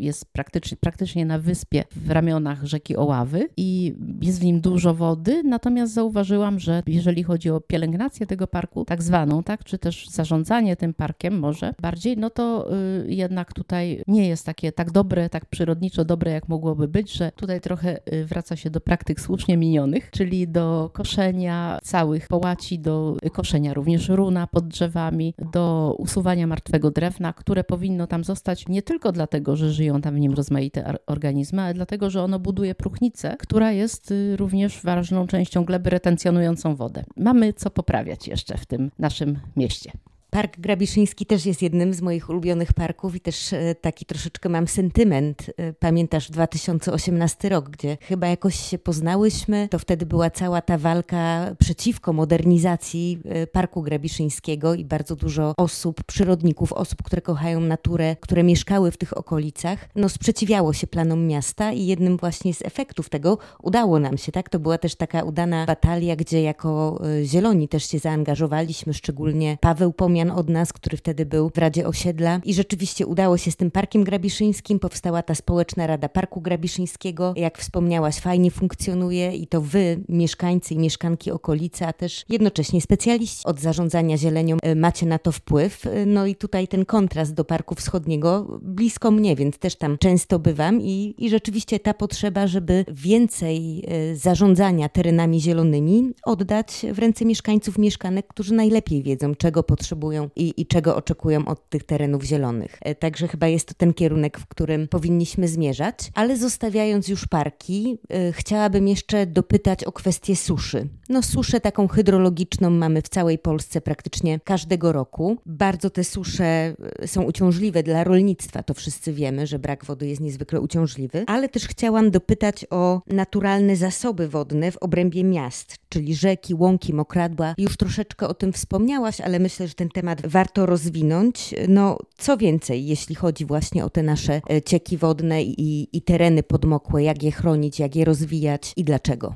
jest 0.00 0.32
praktycznie, 0.32 0.76
praktycznie 0.76 1.26
na 1.26 1.38
wyspie 1.38 1.84
w 1.96 2.10
ramionach 2.10 2.64
rzeki 2.64 2.96
Oławy 2.96 3.48
i 3.56 3.94
jest 4.22 4.40
w 4.40 4.44
nim 4.44 4.60
dużo 4.60 4.94
wody. 4.94 5.42
Natomiast 5.42 5.94
zauważyłam, 5.94 6.58
że 6.58 6.82
jeżeli 6.86 7.22
chodzi 7.22 7.50
o 7.50 7.60
pielęgnację 7.60 8.26
tego 8.26 8.46
parku, 8.46 8.84
tak 8.84 9.02
zwaną, 9.02 9.42
tak, 9.42 9.64
czy 9.64 9.78
też 9.78 10.08
zarządzanie 10.08 10.76
tym 10.76 10.94
parkiem 10.94 11.38
może 11.38 11.74
bardziej, 11.82 12.16
no 12.16 12.30
to 12.30 12.68
jednak 13.06 13.52
tutaj 13.52 14.02
nie 14.06 14.28
jest 14.28 14.46
takie 14.46 14.72
tak 14.72 14.90
dobre, 14.90 15.28
tak 15.28 15.46
przyrodniczo 15.46 16.04
dobre, 16.04 16.30
jak 16.30 16.48
mogłoby 16.48 16.88
być, 16.88 17.12
że 17.12 17.32
tutaj 17.36 17.60
trochę 17.60 17.98
wraca 18.26 18.56
się 18.56 18.70
do 18.70 18.80
praktyk 18.80 19.20
służbowych 19.20 19.33
słusznie 19.34 19.56
minionych, 19.56 20.10
czyli 20.10 20.48
do 20.48 20.90
koszenia 20.92 21.78
całych 21.82 22.28
połaci, 22.28 22.78
do 22.78 23.16
koszenia 23.32 23.74
również 23.74 24.08
runa 24.08 24.46
pod 24.46 24.68
drzewami, 24.68 25.34
do 25.52 25.94
usuwania 25.98 26.46
martwego 26.46 26.90
drewna, 26.90 27.32
które 27.32 27.64
powinno 27.64 28.06
tam 28.06 28.24
zostać 28.24 28.68
nie 28.68 28.82
tylko 28.82 29.12
dlatego, 29.12 29.56
że 29.56 29.72
żyją 29.72 30.00
tam 30.00 30.14
w 30.14 30.18
nim 30.18 30.34
rozmaite 30.34 30.94
organizmy, 31.06 31.62
ale 31.62 31.74
dlatego, 31.74 32.10
że 32.10 32.22
ono 32.22 32.38
buduje 32.38 32.74
próchnicę, 32.74 33.36
która 33.38 33.72
jest 33.72 34.10
y, 34.10 34.36
również 34.36 34.82
ważną 34.82 35.26
częścią 35.26 35.64
gleby 35.64 35.90
retencjonującą 35.90 36.76
wodę. 36.76 37.04
Mamy 37.16 37.52
co 37.52 37.70
poprawiać 37.70 38.28
jeszcze 38.28 38.58
w 38.58 38.66
tym 38.66 38.90
naszym 38.98 39.38
mieście. 39.56 39.92
Park 40.34 40.60
Grabiszyński 40.60 41.26
też 41.26 41.46
jest 41.46 41.62
jednym 41.62 41.94
z 41.94 42.02
moich 42.02 42.30
ulubionych 42.30 42.72
parków 42.72 43.16
i 43.16 43.20
też 43.20 43.52
e, 43.52 43.74
taki 43.74 44.06
troszeczkę 44.06 44.48
mam 44.48 44.68
sentyment. 44.68 45.50
E, 45.56 45.72
pamiętasz 45.72 46.30
2018 46.30 47.48
rok, 47.48 47.70
gdzie 47.70 47.96
chyba 48.00 48.26
jakoś 48.26 48.54
się 48.54 48.78
poznałyśmy, 48.78 49.68
to 49.70 49.78
wtedy 49.78 50.06
była 50.06 50.30
cała 50.30 50.60
ta 50.60 50.78
walka 50.78 51.54
przeciwko 51.58 52.12
modernizacji 52.12 53.20
e, 53.24 53.46
Parku 53.46 53.82
Grabiszyńskiego 53.82 54.74
i 54.74 54.84
bardzo 54.84 55.16
dużo 55.16 55.54
osób, 55.56 56.04
przyrodników, 56.04 56.72
osób, 56.72 57.02
które 57.02 57.22
kochają 57.22 57.60
naturę, 57.60 58.16
które 58.20 58.42
mieszkały 58.42 58.90
w 58.90 58.96
tych 58.96 59.16
okolicach, 59.16 59.88
no 59.94 60.08
sprzeciwiało 60.08 60.72
się 60.72 60.86
planom 60.86 61.26
miasta 61.26 61.72
i 61.72 61.86
jednym 61.86 62.16
właśnie 62.16 62.54
z 62.54 62.62
efektów 62.62 63.08
tego 63.08 63.38
udało 63.62 63.98
nam 63.98 64.18
się, 64.18 64.32
tak? 64.32 64.48
To 64.48 64.58
była 64.58 64.78
też 64.78 64.94
taka 64.94 65.22
udana 65.22 65.66
batalia, 65.66 66.16
gdzie 66.16 66.42
jako 66.42 67.02
Zieloni 67.24 67.68
też 67.68 67.84
się 67.88 67.98
zaangażowaliśmy, 67.98 68.94
szczególnie 68.94 69.58
Paweł 69.60 69.92
Pomian 69.92 70.23
Od 70.30 70.48
nas, 70.48 70.72
który 70.72 70.96
wtedy 70.96 71.26
był 71.26 71.50
w 71.50 71.58
Radzie 71.58 71.86
Osiedla 71.86 72.40
i 72.44 72.54
rzeczywiście 72.54 73.06
udało 73.06 73.38
się 73.38 73.50
z 73.50 73.56
tym 73.56 73.70
Parkiem 73.70 74.04
Grabiszyńskim. 74.04 74.78
Powstała 74.78 75.22
ta 75.22 75.34
społeczna 75.34 75.86
Rada 75.86 76.08
Parku 76.08 76.40
Grabiszyńskiego. 76.40 77.34
Jak 77.36 77.58
wspomniałaś, 77.58 78.16
fajnie 78.16 78.50
funkcjonuje 78.50 79.36
i 79.36 79.46
to 79.46 79.60
wy, 79.60 80.04
mieszkańcy 80.08 80.74
i 80.74 80.78
mieszkanki 80.78 81.30
okolicy, 81.30 81.86
a 81.86 81.92
też 81.92 82.24
jednocześnie 82.28 82.80
specjaliści 82.80 83.44
od 83.44 83.60
zarządzania 83.60 84.16
zielenią 84.16 84.56
e, 84.62 84.74
macie 84.74 85.06
na 85.06 85.18
to 85.18 85.32
wpływ. 85.32 85.86
E, 85.86 86.06
no 86.06 86.26
i 86.26 86.34
tutaj 86.34 86.68
ten 86.68 86.84
kontrast 86.84 87.34
do 87.34 87.44
Parku 87.44 87.74
Wschodniego 87.74 88.58
blisko 88.62 89.10
mnie, 89.10 89.36
więc 89.36 89.58
też 89.58 89.76
tam 89.76 89.98
często 89.98 90.38
bywam 90.38 90.80
i, 90.80 91.14
i 91.18 91.30
rzeczywiście 91.30 91.80
ta 91.80 91.94
potrzeba, 91.94 92.46
żeby 92.46 92.84
więcej 92.88 93.84
e, 93.86 94.16
zarządzania 94.16 94.88
terenami 94.88 95.40
zielonymi 95.40 96.12
oddać 96.24 96.86
w 96.92 96.98
ręce 96.98 97.24
mieszkańców 97.24 97.78
mieszkanek, 97.78 98.26
którzy 98.26 98.54
najlepiej 98.54 99.02
wiedzą, 99.02 99.34
czego 99.34 99.62
potrzebują 99.62 100.13
i, 100.36 100.54
i 100.56 100.66
czego 100.66 100.96
oczekują 100.96 101.46
od 101.46 101.68
tych 101.68 101.84
terenów 101.84 102.22
zielonych. 102.24 102.78
Także 102.98 103.28
chyba 103.28 103.46
jest 103.46 103.68
to 103.68 103.74
ten 103.74 103.94
kierunek, 103.94 104.38
w 104.38 104.46
którym 104.46 104.88
powinniśmy 104.88 105.48
zmierzać, 105.48 105.96
ale 106.14 106.36
zostawiając 106.36 107.08
już 107.08 107.26
parki, 107.26 107.98
chciałabym 108.32 108.88
jeszcze 108.88 109.26
dopytać 109.26 109.84
o 109.84 109.92
kwestię 109.92 110.36
suszy. 110.36 110.88
No 111.08 111.22
suszę 111.22 111.60
taką 111.60 111.88
hydrologiczną 111.88 112.70
mamy 112.70 113.02
w 113.02 113.08
całej 113.08 113.38
Polsce 113.38 113.80
praktycznie 113.80 114.40
każdego 114.40 114.92
roku. 114.92 115.36
Bardzo 115.46 115.90
te 115.90 116.04
susze 116.04 116.44
e, 116.44 117.08
są 117.08 117.22
uciążliwe 117.22 117.82
dla 117.82 118.04
rolnictwa, 118.04 118.62
to 118.62 118.74
wszyscy 118.74 119.12
wiemy, 119.12 119.46
że 119.46 119.58
brak 119.58 119.84
wody 119.84 120.06
jest 120.06 120.20
niezwykle 120.20 120.60
uciążliwy, 120.60 121.24
ale 121.26 121.48
też 121.48 121.68
chciałam 121.68 122.10
dopytać 122.10 122.66
o 122.70 123.02
naturalne 123.06 123.76
zasoby 123.76 124.28
wodne 124.28 124.72
w 124.72 124.76
obrębie 124.76 125.24
miast, 125.24 125.76
czyli 125.88 126.14
rzeki, 126.14 126.54
łąki, 126.54 126.94
mokradła. 126.94 127.54
Już 127.58 127.76
troszeczkę 127.76 128.28
o 128.28 128.34
tym 128.34 128.52
wspomniałaś, 128.52 129.20
ale 129.20 129.38
myślę, 129.38 129.68
że 129.68 129.74
ten 129.74 129.88
temat 129.88 130.03
warto 130.24 130.66
rozwinąć. 130.66 131.54
No, 131.68 131.98
co 132.18 132.36
więcej, 132.36 132.86
jeśli 132.86 133.14
chodzi 133.14 133.44
właśnie 133.44 133.84
o 133.84 133.90
te 133.90 134.02
nasze 134.02 134.40
e, 134.50 134.62
cieki 134.62 134.96
wodne 134.96 135.42
i, 135.42 135.88
i 135.96 136.02
tereny 136.02 136.42
podmokłe, 136.42 137.02
jak 137.02 137.22
je 137.22 137.32
chronić, 137.32 137.78
jak 137.78 137.96
je 137.96 138.04
rozwijać 138.04 138.72
i 138.76 138.84
dlaczego? 138.84 139.34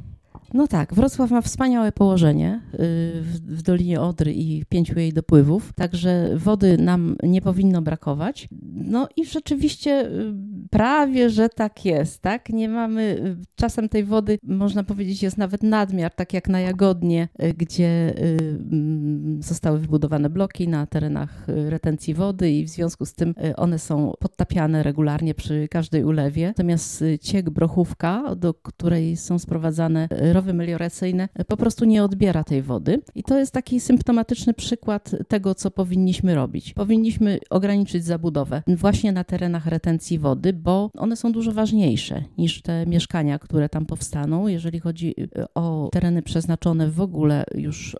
No 0.54 0.66
tak, 0.66 0.94
Wrocław 0.94 1.30
ma 1.30 1.40
wspaniałe 1.40 1.92
położenie 1.92 2.60
y, 2.74 2.78
w, 3.22 3.62
Dolinie 3.62 4.00
Odry 4.00 4.32
i 4.32 4.64
pięciu 4.68 4.98
jej 4.98 5.12
dopływów, 5.12 5.72
także 5.72 6.30
wody 6.36 6.78
nam 6.78 7.16
nie 7.22 7.42
powinno 7.42 7.82
brakować. 7.82 8.48
No 8.74 9.08
i 9.16 9.26
rzeczywiście 9.26 10.06
y, 10.06 10.34
prawie, 10.70 11.30
że 11.30 11.48
tak 11.48 11.84
jest, 11.84 12.22
tak? 12.22 12.48
Nie 12.48 12.68
mamy, 12.68 13.02
y, 13.02 13.36
czasem 13.56 13.88
tej 13.88 14.04
wody, 14.04 14.38
można 14.42 14.84
powiedzieć, 14.84 15.22
jest 15.22 15.38
nawet 15.38 15.62
nadmiar, 15.62 16.14
tak 16.14 16.32
jak 16.32 16.48
na 16.48 16.60
Jagodnie, 16.60 17.28
gdzie 17.56 18.14
mm, 18.18 19.42
zostały 19.42 19.78
wybudowane 19.78 20.30
bloki 20.30 20.68
na 20.68 20.86
terenach 20.86 21.46
retencji 21.46 22.14
wody 22.14 22.50
i 22.50 22.64
w 22.64 22.68
związku 22.68 23.06
z 23.06 23.14
tym 23.14 23.34
one 23.56 23.78
są 23.78 24.12
podtapiane 24.20 24.82
regularnie 24.82 25.34
przy 25.34 25.68
każdej 25.68 26.04
ulewie. 26.04 26.46
Natomiast 26.46 27.04
ciek 27.20 27.50
Brochówka, 27.50 28.34
do 28.36 28.54
której 28.54 29.16
są 29.16 29.38
sprowadzane 29.38 30.08
rowy 30.38 30.54
melioracyjne 30.54 31.28
po 31.48 31.56
prostu 31.56 31.84
nie 31.84 32.04
odbiera 32.04 32.44
tej 32.44 32.62
wody. 32.62 33.02
I 33.14 33.22
to 33.22 33.38
jest 33.38 33.52
taki 33.52 33.80
symptomatyczny 33.80 34.54
przykład 34.54 35.10
tego, 35.28 35.54
co 35.54 35.70
powinniśmy 35.70 36.34
robić. 36.34 36.74
Powinniśmy 36.74 37.38
ograniczyć 37.50 38.04
zabudowę 38.04 38.62
właśnie 38.66 39.12
na 39.12 39.24
terenach 39.24 39.66
retencji 39.66 40.18
wody, 40.18 40.52
bo 40.52 40.90
one 40.98 41.16
są 41.16 41.32
dużo 41.32 41.52
ważniejsze 41.52 42.24
niż 42.38 42.62
te 42.62 42.86
mieszkania, 42.86 43.38
które 43.38 43.68
tam 43.68 43.86
powstaną. 43.86 44.46
Jeżeli 44.46 44.80
chodzi 44.80 45.14
y, 45.20 45.44
o 45.54 45.88
tereny 45.92 46.22
przeznaczone 46.22 46.90
w 46.90 47.00
ogóle, 47.00 47.44
już 47.54 47.94
y, 47.94 47.98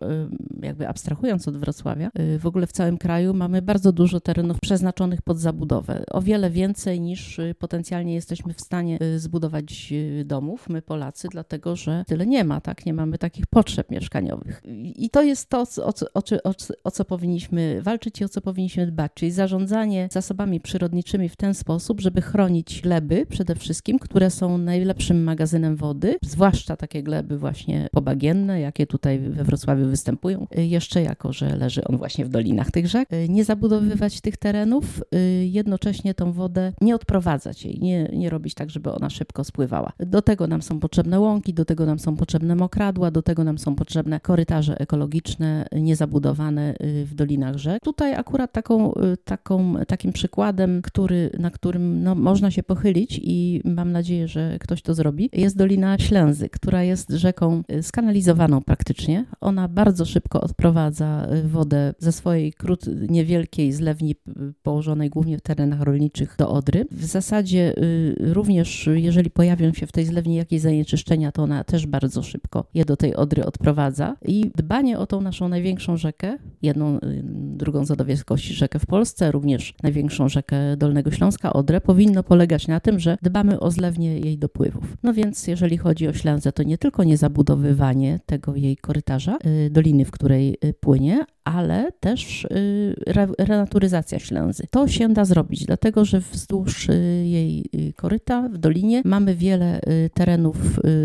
jakby 0.63 0.89
abstrahując 0.89 1.49
od 1.49 1.57
Wrocławia, 1.57 2.11
w 2.39 2.47
ogóle 2.47 2.67
w 2.67 2.73
całym 2.73 2.99
kraju 2.99 3.35
mamy 3.35 3.63
bardzo 3.63 3.93
dużo 3.93 4.21
terenów 4.21 4.61
przeznaczonych 4.61 5.23
pod 5.23 5.39
zabudowę. 5.39 6.05
O 6.11 6.23
wiele 6.23 6.51
więcej 6.51 7.01
niż 7.01 7.41
potencjalnie 7.59 8.15
jesteśmy 8.15 8.55
w 8.55 8.61
stanie 8.61 8.99
zbudować 9.17 9.93
domów, 10.25 10.69
my 10.69 10.83
Polacy, 10.83 11.29
dlatego 11.31 11.77
że 11.77 12.05
tyle 12.07 12.27
nie 12.29 12.45
ma, 12.45 12.61
tak? 12.61 12.87
Nie 12.87 12.95
mamy 12.95 13.19
takich 13.19 13.47
potrzeb 13.47 13.91
mieszkaniowych. 13.91 14.63
I 14.97 15.11
to 15.11 15.23
jest 15.23 15.49
to, 15.49 15.61
o 15.61 15.93
o, 16.15 16.23
o, 16.45 16.55
o 16.85 16.91
co 16.91 17.05
powinniśmy 17.05 17.83
walczyć 17.83 18.21
i 18.21 18.25
o 18.25 18.29
co 18.29 18.41
powinniśmy 18.41 18.87
dbać, 18.87 19.13
czyli 19.15 19.31
zarządzanie 19.31 20.09
zasobami 20.13 20.61
przyrodniczymi 20.61 21.29
w 21.29 21.37
ten 21.37 21.55
sposób, 21.55 22.01
żeby 22.01 22.23
chronić 22.23 22.81
gleby 22.83 23.27
przede 23.27 23.55
wszystkim, 23.55 23.99
które 23.99 24.31
są 24.31 24.59
najlepszym 24.59 25.25
magazynem 25.25 25.77
wody, 25.77 26.17
zwłaszcza 26.23 26.77
takie 26.77 27.03
gleby 27.03 27.39
właśnie 27.39 27.89
pobagienne, 27.93 28.61
jakie 28.61 28.87
tutaj 28.87 29.19
we 29.19 29.45
Wrocławiu 29.45 29.87
występują, 29.87 30.47
jeszcze 30.57 31.03
jako, 31.03 31.33
że 31.33 31.57
leży 31.57 31.85
on 31.85 31.97
właśnie 31.97 32.25
w 32.25 32.29
dolinach 32.29 32.71
tych 32.71 32.87
rzek. 32.87 33.09
Nie 33.29 33.45
zabudowywać 33.45 34.21
tych 34.21 34.37
terenów, 34.37 35.03
jednocześnie 35.43 36.15
tą 36.15 36.33
wodę 36.33 36.73
nie 36.81 36.95
odprowadzać 36.95 37.65
jej, 37.65 37.81
nie, 37.81 38.11
nie 38.13 38.31
robić 38.31 38.55
tak, 38.55 38.71
żeby 38.71 38.93
ona 38.93 39.11
szybko 39.11 39.45
spływała. 39.45 39.93
Do 39.99 40.23
tego 40.23 40.47
nam 40.47 40.63
są 40.63 40.81
potrzebne 40.81 41.21
łąki, 41.21 41.55
do 41.55 41.65
tego 41.65 41.87
nam 41.87 41.99
są 41.99 42.17
potrzebne 42.19 42.57
mokradła, 42.57 43.11
do 43.11 43.23
tego 43.23 43.45
nam 43.45 43.59
są 43.59 43.75
potrzebne 43.75 44.21
korytarze 44.21 44.81
ekologiczne, 44.81 45.67
niezabudowane 45.73 46.75
y, 46.75 47.05
w 47.05 47.15
dolinach 47.15 47.57
rzek. 47.57 47.83
Tutaj 47.83 48.15
akurat 48.15 48.53
taką, 48.53 48.95
y, 48.95 49.17
taką, 49.25 49.75
takim 49.87 50.13
przykładem, 50.13 50.83
który, 50.83 51.31
na 51.39 51.51
którym 51.51 52.03
no, 52.03 52.15
można 52.15 52.51
się 52.51 52.63
pochylić 52.63 53.21
i 53.23 53.61
mam 53.65 53.93
nadzieję, 53.93 54.29
że 54.29 54.59
ktoś 54.61 54.83
to 54.83 54.95
zrobi, 54.95 55.31
jest 55.33 55.57
Dolina 55.57 55.99
Ślęzy, 55.99 56.49
która 56.49 56.83
jest 56.83 57.11
rzeką 57.11 57.63
y, 57.73 57.83
skanalizowaną 57.83 58.63
praktycznie. 58.63 59.25
Ona 59.41 59.69
bardzo 59.69 60.05
szybko 60.05 60.41
odprowadza 60.41 61.29
wodę 61.45 61.95
ze 61.99 62.13
swojej 62.13 62.53
krót 62.53 62.85
niewielkiej 63.09 63.73
zlewni 63.73 64.15
położonej 64.63 65.11
głównie 65.11 65.39
w 65.39 65.41
terenach 65.41 65.81
rolniczych 65.81 66.35
do 66.39 66.51
Odry. 66.51 66.85
W 66.91 67.05
zasadzie 67.05 67.75
również 68.21 68.89
jeżeli 68.95 69.31
pojawią 69.31 69.73
się 69.73 69.87
w 69.87 69.93
tej 69.93 70.05
zlewni 70.05 70.35
jakieś 70.35 70.61
zanieczyszczenia, 70.61 71.33
to 71.33 71.43
ona 71.43 71.65
też 71.65 71.87
bardzo 71.87 72.08
bardzo 72.09 72.23
szybko 72.23 72.65
je 72.75 72.85
do 72.85 72.97
tej 72.97 73.17
Odry 73.17 73.45
odprowadza. 73.45 74.17
I 74.23 74.51
dbanie 74.57 74.99
o 74.99 75.07
tą 75.07 75.21
naszą 75.21 75.49
największą 75.49 75.97
rzekę, 75.97 76.39
jedną, 76.63 76.97
y, 76.97 77.23
drugą 77.57 77.87
co 77.87 77.97
do 77.97 78.05
wielkości 78.05 78.55
rzekę 78.55 78.79
w 78.79 78.87
Polsce, 78.87 79.33
również 79.33 79.75
największą 79.83 80.29
rzekę 80.29 80.77
Dolnego 80.77 81.11
Śląska, 81.11 81.53
Odrę, 81.53 81.81
powinno 81.81 82.23
polegać 82.23 82.69
na 82.69 82.81
tym, 82.81 82.99
że 82.99 83.19
dbamy 83.23 83.61
o 83.61 83.71
zlewnie 83.71 84.19
jej 84.19 84.39
dopływów. 84.39 84.97
No 85.03 85.15
więc 85.15 85.47
jeżeli 85.47 85.79
chodzi 85.79 86.09
o 86.09 86.13
Ślęzę, 86.13 86.53
to 86.53 86.63
nie 86.63 86.79
tylko 86.79 87.05
niezabudowywanie 87.05 88.21
tego 88.27 88.57
jej 88.57 88.77
korytarza, 88.77 89.39
y, 89.67 89.71
doliny, 89.71 90.05
w 90.05 90.11
której 90.11 90.57
y, 90.65 90.75
płynie, 90.75 91.25
ale 91.55 91.93
też 92.01 92.45
y, 92.45 92.95
renaturyzacja 93.39 94.19
ślęzy. 94.19 94.67
To 94.71 94.89
się 94.89 95.09
da 95.09 95.25
zrobić, 95.25 95.65
dlatego 95.65 96.05
że 96.05 96.21
wzdłuż 96.21 96.89
y, 96.89 96.95
jej 97.27 97.65
y, 97.75 97.93
koryta 97.93 98.49
w 98.49 98.59
dolinie 98.59 99.03
mamy 99.05 99.35
wiele 99.35 99.81
terenów 100.15 100.57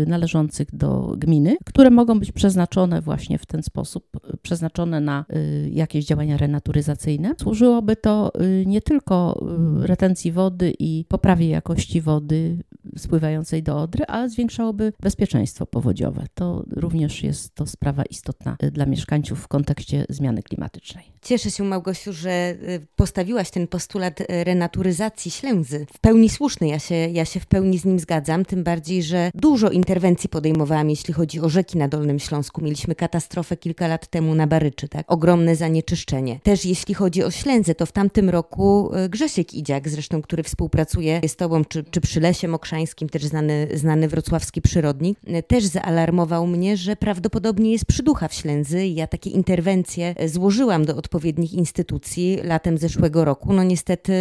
należących 0.06 0.74
do 0.74 1.14
gminy, 1.18 1.56
które 1.64 1.90
mogą 1.90 2.18
być 2.18 2.32
przeznaczone 2.32 3.00
właśnie 3.00 3.38
w 3.38 3.46
ten 3.46 3.62
sposób, 3.62 4.04
przeznaczone 4.42 5.00
na 5.00 5.24
jakieś 5.70 6.04
działania 6.04 6.36
renaturyzacyjne. 6.36 7.34
Służyłoby 7.40 7.96
to 7.96 8.32
nie 8.66 8.80
tylko 8.80 9.44
retencji 9.80 10.32
wody 10.32 10.74
i 10.78 11.04
poprawie 11.08 11.48
jakości 11.48 12.00
wody 12.00 12.58
spływającej 12.96 13.62
do 13.62 13.82
Odry, 13.82 14.04
ale 14.04 14.28
zwiększałoby 14.28 14.92
bezpieczeństwo 15.00 15.66
powodziowe. 15.66 16.26
To 16.34 16.64
również 16.70 17.22
jest 17.22 17.54
to 17.54 17.66
sprawa 17.66 18.02
istotna 18.02 18.56
dla 18.72 18.86
mieszkańców 18.86 19.40
w 19.40 19.48
kontekście 19.48 20.06
zmian 20.08 20.24
zmiany 20.24 20.42
klimatycznej. 20.42 21.04
Cieszę 21.22 21.50
się, 21.50 21.64
Małgosiu, 21.64 22.12
że 22.12 22.54
y, 22.62 22.86
postawiłaś 22.96 23.50
ten 23.50 23.66
postulat 23.66 24.20
y, 24.20 24.24
renaturyzacji 24.44 25.30
ślęzy. 25.30 25.86
W 25.94 25.98
pełni 25.98 26.28
słuszny, 26.28 26.68
ja 26.68 26.78
się, 26.78 26.94
ja 26.94 27.24
się 27.24 27.40
w 27.40 27.46
pełni 27.46 27.78
z 27.78 27.84
nim 27.84 27.98
zgadzam, 27.98 28.44
tym 28.44 28.64
bardziej, 28.64 29.02
że 29.02 29.30
dużo 29.34 29.70
interwencji 29.70 30.28
podejmowałam, 30.28 30.90
jeśli 30.90 31.14
chodzi 31.14 31.40
o 31.40 31.48
rzeki 31.48 31.78
na 31.78 31.88
Dolnym 31.88 32.18
Śląsku. 32.18 32.64
Mieliśmy 32.64 32.94
katastrofę 32.94 33.56
kilka 33.56 33.88
lat 33.88 34.06
temu 34.06 34.34
na 34.34 34.46
Baryczy, 34.46 34.88
tak? 34.88 35.12
Ogromne 35.12 35.56
zanieczyszczenie. 35.56 36.40
Też 36.42 36.64
jeśli 36.64 36.94
chodzi 36.94 37.22
o 37.24 37.30
ślęzę, 37.30 37.74
to 37.74 37.86
w 37.86 37.92
tamtym 37.92 38.30
roku 38.30 38.94
y, 38.94 39.08
Grzesiek 39.08 39.54
Idziak, 39.54 39.88
zresztą, 39.88 40.22
który 40.22 40.42
współpracuje 40.42 41.20
z 41.28 41.36
tobą, 41.36 41.64
czy, 41.64 41.84
czy 41.84 42.00
przy 42.00 42.20
Lesie 42.20 42.48
Mokrzańskim, 42.74 43.08
też 43.08 43.24
znany, 43.24 43.68
znany 43.74 44.08
wrocławski 44.08 44.62
przyrodnik, 44.62 45.18
też 45.46 45.64
zaalarmował 45.64 46.46
mnie, 46.46 46.76
że 46.76 46.96
prawdopodobnie 46.96 47.72
jest 47.72 47.86
przyducha 47.86 48.28
w 48.28 48.34
ślęzy. 48.34 48.86
Ja 48.86 49.06
takie 49.06 49.30
interwencje 49.30 50.14
złożyłam 50.26 50.84
do 50.84 50.96
odpowiednich 50.96 51.52
instytucji 51.52 52.38
latem 52.42 52.78
zeszłego 52.78 53.24
roku. 53.24 53.52
No 53.52 53.64
niestety 53.64 54.12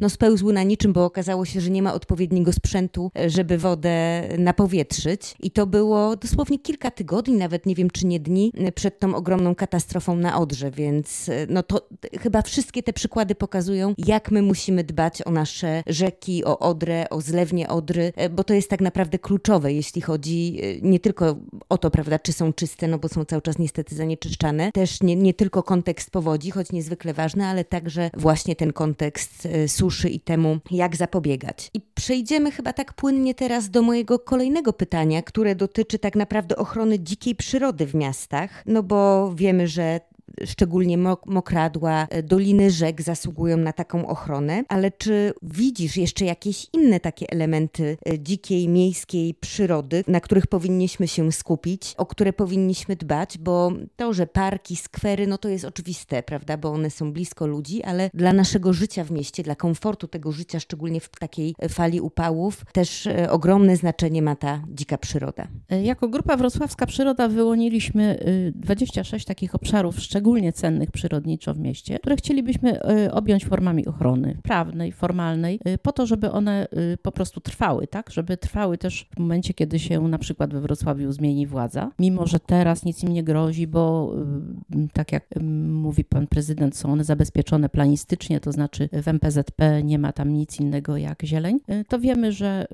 no 0.00 0.10
spełzły 0.10 0.52
na 0.52 0.62
niczym, 0.62 0.92
bo 0.92 1.04
okazało 1.04 1.44
się, 1.44 1.60
że 1.60 1.70
nie 1.70 1.82
ma 1.82 1.94
odpowiedniego 1.94 2.52
sprzętu, 2.52 3.10
żeby 3.26 3.58
wodę 3.58 4.22
napowietrzyć. 4.38 5.34
I 5.40 5.50
to 5.50 5.66
było 5.66 6.16
dosłownie 6.16 6.58
kilka 6.58 6.90
tygodni, 6.90 7.34
nawet 7.34 7.66
nie 7.66 7.74
wiem 7.74 7.90
czy 7.90 8.06
nie 8.06 8.20
dni, 8.20 8.52
przed 8.74 8.98
tą 8.98 9.14
ogromną 9.14 9.54
katastrofą 9.54 10.16
na 10.16 10.38
Odrze, 10.40 10.70
więc 10.70 11.30
no 11.48 11.62
to 11.62 11.88
chyba 12.20 12.42
wszystkie 12.42 12.82
te 12.82 12.92
przykłady 12.92 13.34
pokazują, 13.34 13.94
jak 13.98 14.30
my 14.30 14.42
musimy 14.42 14.84
dbać 14.84 15.22
o 15.22 15.30
nasze 15.30 15.82
rzeki, 15.86 16.44
o 16.44 16.58
Odrę, 16.58 17.06
o 17.10 17.20
zlewnie 17.20 17.68
Odry 17.68 17.87
filtry, 17.88 18.12
bo 18.30 18.44
to 18.44 18.54
jest 18.54 18.70
tak 18.70 18.80
naprawdę 18.80 19.18
kluczowe, 19.18 19.72
jeśli 19.72 20.02
chodzi 20.02 20.60
nie 20.82 21.00
tylko 21.00 21.36
o 21.68 21.78
to, 21.78 21.90
prawda, 21.90 22.18
czy 22.18 22.32
są 22.32 22.52
czyste, 22.52 22.88
no 22.88 22.98
bo 22.98 23.08
są 23.08 23.24
cały 23.24 23.42
czas 23.42 23.58
niestety 23.58 23.94
zanieczyszczane, 23.94 24.72
też 24.72 25.02
nie, 25.02 25.16
nie 25.16 25.34
tylko 25.34 25.62
kontekst 25.62 26.10
powodzi, 26.10 26.50
choć 26.50 26.72
niezwykle 26.72 27.14
ważny, 27.14 27.46
ale 27.46 27.64
także 27.64 28.10
właśnie 28.16 28.56
ten 28.56 28.72
kontekst 28.72 29.48
suszy 29.66 30.08
i 30.08 30.20
temu, 30.20 30.58
jak 30.70 30.96
zapobiegać. 30.96 31.70
I 31.74 31.80
przejdziemy 31.94 32.50
chyba 32.50 32.72
tak 32.72 32.92
płynnie 32.92 33.34
teraz 33.34 33.70
do 33.70 33.82
mojego 33.82 34.18
kolejnego 34.18 34.72
pytania, 34.72 35.22
które 35.22 35.54
dotyczy 35.54 35.98
tak 35.98 36.16
naprawdę 36.16 36.56
ochrony 36.56 37.00
dzikiej 37.00 37.34
przyrody 37.34 37.86
w 37.86 37.94
miastach, 37.94 38.62
no 38.66 38.82
bo 38.82 39.32
wiemy, 39.34 39.68
że 39.68 40.00
szczególnie 40.44 40.98
mokradła, 41.26 42.06
e, 42.10 42.22
doliny 42.22 42.70
rzek 42.70 43.02
zasługują 43.02 43.56
na 43.56 43.72
taką 43.72 44.06
ochronę, 44.06 44.64
ale 44.68 44.90
czy 44.90 45.32
widzisz 45.42 45.96
jeszcze 45.96 46.24
jakieś 46.24 46.66
inne 46.72 47.00
takie 47.00 47.26
elementy 47.30 47.96
e, 48.06 48.18
dzikiej, 48.18 48.68
miejskiej 48.68 49.34
przyrody, 49.34 50.04
na 50.06 50.20
których 50.20 50.46
powinniśmy 50.46 51.08
się 51.08 51.32
skupić, 51.32 51.94
o 51.96 52.06
które 52.06 52.32
powinniśmy 52.32 52.96
dbać, 52.96 53.38
bo 53.38 53.72
to, 53.96 54.12
że 54.12 54.26
parki, 54.26 54.76
skwery, 54.76 55.26
no 55.26 55.38
to 55.38 55.48
jest 55.48 55.64
oczywiste, 55.64 56.22
prawda, 56.22 56.56
bo 56.56 56.70
one 56.70 56.90
są 56.90 57.12
blisko 57.12 57.46
ludzi, 57.46 57.82
ale 57.82 58.10
dla 58.14 58.32
naszego 58.32 58.72
życia 58.72 59.04
w 59.04 59.10
mieście, 59.10 59.42
dla 59.42 59.54
komfortu 59.54 60.08
tego 60.08 60.32
życia, 60.32 60.60
szczególnie 60.60 61.00
w 61.00 61.08
takiej 61.08 61.54
fali 61.68 62.00
upałów, 62.00 62.64
też 62.72 63.06
e, 63.06 63.30
ogromne 63.30 63.76
znaczenie 63.76 64.22
ma 64.22 64.36
ta 64.36 64.62
dzika 64.68 64.98
przyroda. 64.98 65.48
Jako 65.82 66.08
Grupa 66.08 66.36
Wrocławska 66.36 66.86
Przyroda 66.86 67.28
wyłoniliśmy 67.28 68.18
26 68.54 69.26
takich 69.26 69.54
obszarów, 69.54 70.00
szczególnie 70.00 70.27
szczególnie 70.28 70.52
cennych 70.52 70.90
przyrodniczo 70.90 71.54
w 71.54 71.58
mieście, 71.58 71.98
które 71.98 72.16
chcielibyśmy 72.16 72.80
e, 72.82 73.12
objąć 73.12 73.44
formami 73.44 73.86
ochrony 73.86 74.36
prawnej, 74.42 74.92
formalnej, 74.92 75.60
e, 75.64 75.78
po 75.78 75.92
to, 75.92 76.06
żeby 76.06 76.30
one 76.30 76.68
e, 76.70 76.96
po 76.96 77.12
prostu 77.12 77.40
trwały, 77.40 77.86
tak? 77.86 78.10
Żeby 78.10 78.36
trwały 78.36 78.78
też 78.78 79.08
w 79.16 79.18
momencie, 79.18 79.54
kiedy 79.54 79.78
się 79.78 80.00
na 80.00 80.18
przykład 80.18 80.52
we 80.52 80.60
Wrocławiu 80.60 81.12
zmieni 81.12 81.46
władza. 81.46 81.90
Mimo, 81.98 82.26
że 82.26 82.40
teraz 82.40 82.84
nic 82.84 83.02
im 83.02 83.12
nie 83.12 83.24
grozi, 83.24 83.66
bo 83.66 84.14
tak 84.92 85.12
jak 85.12 85.28
mówi 85.68 86.04
pan 86.04 86.26
prezydent, 86.26 86.76
są 86.76 86.92
one 86.92 87.04
zabezpieczone 87.04 87.68
planistycznie, 87.68 88.40
to 88.40 88.52
znaczy 88.52 88.88
w 88.92 89.08
MPZP 89.08 89.82
nie 89.82 89.98
ma 89.98 90.12
tam 90.12 90.32
nic 90.32 90.60
innego 90.60 90.96
jak 90.96 91.22
zieleń, 91.22 91.60
to 91.88 91.98
wiemy, 91.98 92.32
że 92.32 92.66